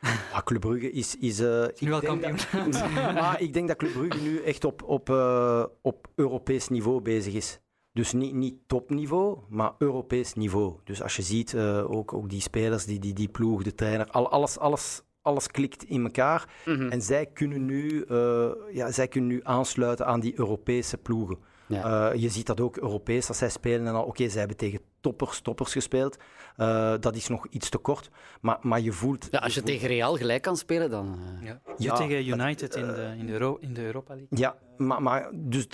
[0.32, 1.16] Ah, Club Brugge is...
[1.16, 2.70] is eh, ik nu al denk kampioen.
[2.70, 2.90] dat-
[3.22, 7.34] maar ik denk dat Club Brugge nu echt op, op, eh, op Europees niveau bezig
[7.34, 7.58] is.
[7.92, 10.76] Dus niet, niet topniveau, maar Europees niveau.
[10.84, 14.06] Dus als je ziet, eh, ook, ook die spelers, die, die, die ploeg, de trainer,
[14.10, 16.48] al, alles, alles, alles klikt in elkaar.
[16.64, 16.88] Mhm.
[16.88, 21.38] En zij kunnen, nu, eh, ja, zij kunnen nu aansluiten aan die Europese ploegen.
[21.66, 22.10] Ja.
[22.12, 23.86] Eh, je ziet dat ook Europees, als zij spelen.
[23.86, 26.16] En al, oké, zij hebben tegen toppers, toppers gespeeld.
[26.56, 28.10] Eh, dat is nog iets te kort.
[28.40, 29.28] Maar, maar je voelt...
[29.30, 31.18] Ja, als je voelt- tegen Real gelijk kan spelen, dan...
[31.40, 31.60] eh, Ja.
[31.76, 34.38] Ja, tegen United in, de, in, de Euro, in de Europa League.
[34.38, 35.66] Ja, maar, maar dus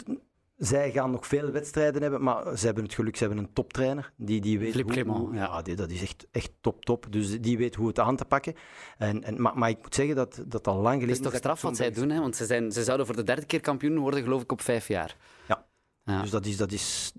[0.57, 4.13] zij gaan nog veel wedstrijden hebben, maar ze hebben het geluk, ze hebben een toptrainer.
[4.17, 5.63] Die, die weet hoe, Clement, ja.
[5.63, 7.07] die, dat is echt, echt top, top.
[7.11, 8.55] Dus die weet hoe het aan te pakken.
[8.99, 11.37] En, en, maar, maar ik moet zeggen dat dat al lang geleden Het is toch
[11.41, 12.21] straf wat zij doen, hè?
[12.21, 14.89] want ze, zijn, ze zouden voor de derde keer kampioen worden, geloof ik, op vijf
[14.89, 15.17] jaar.
[15.49, 15.67] Ja.
[16.05, 16.21] Ja.
[16.21, 17.13] Dus dat is, dat is...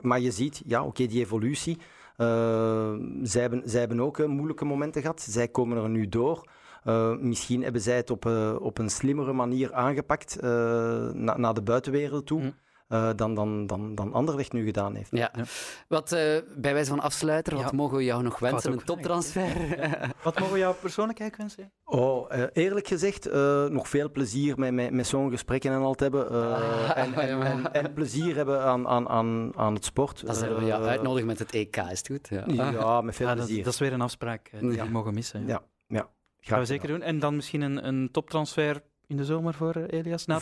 [0.00, 1.78] Maar je ziet, ja, oké, die evolutie.
[2.16, 5.20] eh, zij, hebben, zij hebben ook moeilijke momenten gehad.
[5.20, 6.48] Zij komen er nu door.
[6.84, 10.50] Eh, misschien hebben zij het op, eh, op een slimmere manier aangepakt eh,
[11.12, 12.54] na- naar de buitenwereld toe.
[12.88, 15.10] Eh, dan, dan, dan, dan Anderlecht nu gedaan heeft.
[15.10, 15.30] Ja.
[15.36, 15.44] Ja.
[15.88, 16.20] Wat, eh,
[16.56, 17.76] bij wijze van afsluiter, wat Ja.
[17.76, 18.72] mogen we jou nog wensen?
[18.72, 19.46] Een toptransfer?
[20.22, 21.72] Wat mogen we jou persoonlijk eigenlijk wensen?
[21.84, 25.94] Oh, eh, eerlijk gezegd, eh, nog veel plezier met, met, met zo'n gesprekken en al
[25.94, 26.30] te hebben.
[26.30, 30.26] eh, en, en, en, en plezier hebben aan, aan, aan, aan het sport.
[30.26, 32.28] Dan zullen we jou uitnodigen met het EK, is het goed?
[32.28, 32.44] Ja.
[32.70, 33.64] Ja, met veel Ja, dat, plezier.
[33.64, 35.46] dat is weer een afspraak die we mogen missen.
[35.46, 35.62] Ja.
[36.44, 37.02] Gaan we zeker doen.
[37.02, 40.38] En dan misschien een, een toptransfer in de zomer voor eh, Elias na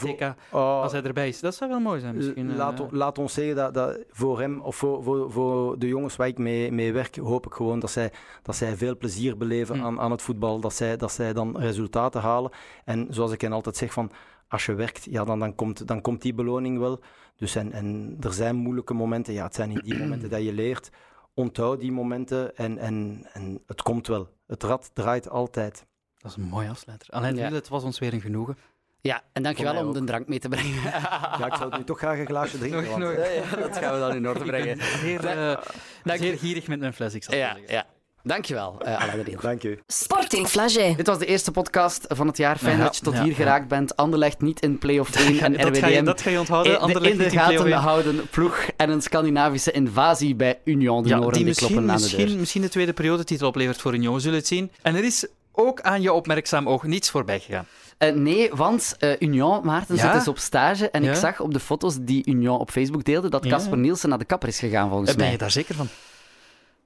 [0.50, 1.40] Oh, als hij erbij is.
[1.40, 2.16] Dat zou wel mooi zijn.
[2.16, 5.78] Misschien, eh, laat, o- laat ons zeggen dat, dat voor hem of voor, voor, voor
[5.78, 8.96] de jongens waar ik mee, mee werk, hoop ik gewoon dat zij, dat zij veel
[8.96, 9.82] plezier beleven Mm.
[9.84, 10.60] aan, aan het voetbal.
[10.60, 12.50] Dat zij, dat zij dan resultaten halen.
[12.84, 14.10] En zoals ik hen altijd zeg, van,
[14.48, 17.00] als je werkt, ja, dan, dan, komt, dan komt die beloning wel.
[17.36, 19.32] Dus en, en er zijn moeilijke momenten.
[19.34, 20.90] Ja, het zijn in die momenten dat je leert.
[21.34, 24.28] Onthoud die momenten en, en, en het komt wel.
[24.46, 25.86] Het rad draait altijd.
[26.22, 27.08] Dat is een mooi afsluiter.
[27.10, 27.52] Alain, Ja.
[27.52, 28.56] Het was ons weer een genoegen.
[29.00, 30.82] Ja, en dankjewel om de drank mee te brengen.
[31.38, 32.80] Ja, ik zou het nu toch graag een glaasje drinken.
[32.82, 34.76] Nog- want, nog- eh, Ja, dat gaan we dan in orde Ik brengen.
[34.78, 35.56] ben zeer, eh,
[36.04, 36.38] Dank zeer je.
[36.38, 37.72] gierig met mijn fles, ik zal Ja, zeggen.
[37.74, 37.86] ja.
[38.24, 39.40] Dankjewel, uh, Alain de Riel.
[39.40, 39.78] Dank u.
[39.86, 40.94] Sporting Flagey.
[40.96, 42.56] Dit was de eerste podcast van het jaar.
[42.58, 43.36] Fijn Ja, dat je tot ja, hier ja.
[43.36, 43.96] geraakt bent.
[43.96, 46.72] Anderlecht niet in play-off 1 en dat, ga RWDM je, dat ga je onthouden.
[46.72, 48.28] de, Anderlecht in de gaten houden.
[48.30, 51.02] Ploeg en een Scandinavische invasie bij Union.
[51.02, 52.18] De Ja, Noren die die kloppen misschien, aan de deur.
[52.18, 54.14] misschien, misschien de tweede periodetitel oplevert voor Union.
[54.14, 54.70] We zullen het zien.
[54.82, 57.66] En er is ook aan je opmerkzaam oog niets voorbij gegaan.
[57.98, 60.00] Eh, nee, want eh, Union, Maarten, Ja?
[60.02, 60.90] zit dus op stage.
[60.90, 61.10] En Ja?
[61.10, 63.50] ik zag op de foto's die Union op Facebook deelde dat Ja.
[63.50, 65.32] Casper Nielsen naar de kapper is gegaan, volgens Eh, Ben mij.
[65.34, 65.88] je daar zeker van?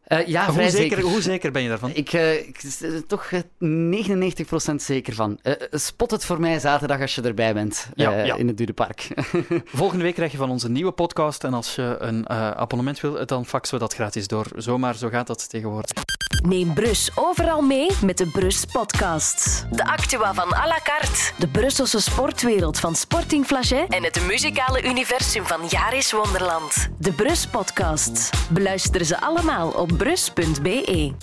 [0.06, 1.10] Eh, ja, hoe, vrij zeker, zeker.
[1.12, 1.90] hoe zeker ben je daarvan?
[1.94, 3.40] Ik eh, ik er toch eh,
[4.70, 5.38] 99% zeker van.
[5.42, 8.34] Eh, eh, spot het voor mij zaterdag als je erbij bent Ja, eh, ja.
[8.36, 9.08] in het Dudepark.
[9.74, 11.44] Volgende week krijg je van ons een nieuwe podcast.
[11.44, 14.46] En als je een eh, abonnement wil, dan faxen we dat gratis door.
[14.56, 15.90] Zomaar, zo gaat dat tegenwoordig.
[16.46, 19.66] Neem Brus overal mee met de Brus Podcast.
[19.70, 24.82] De actua van à la carte, de Brusselse sportwereld van Sporting Flagey en het muzikale
[24.84, 26.88] universum van Jaris Wonderland.
[26.98, 28.30] De Brus Podcast.
[28.50, 31.14] Beluister ze allemaal op brus.be.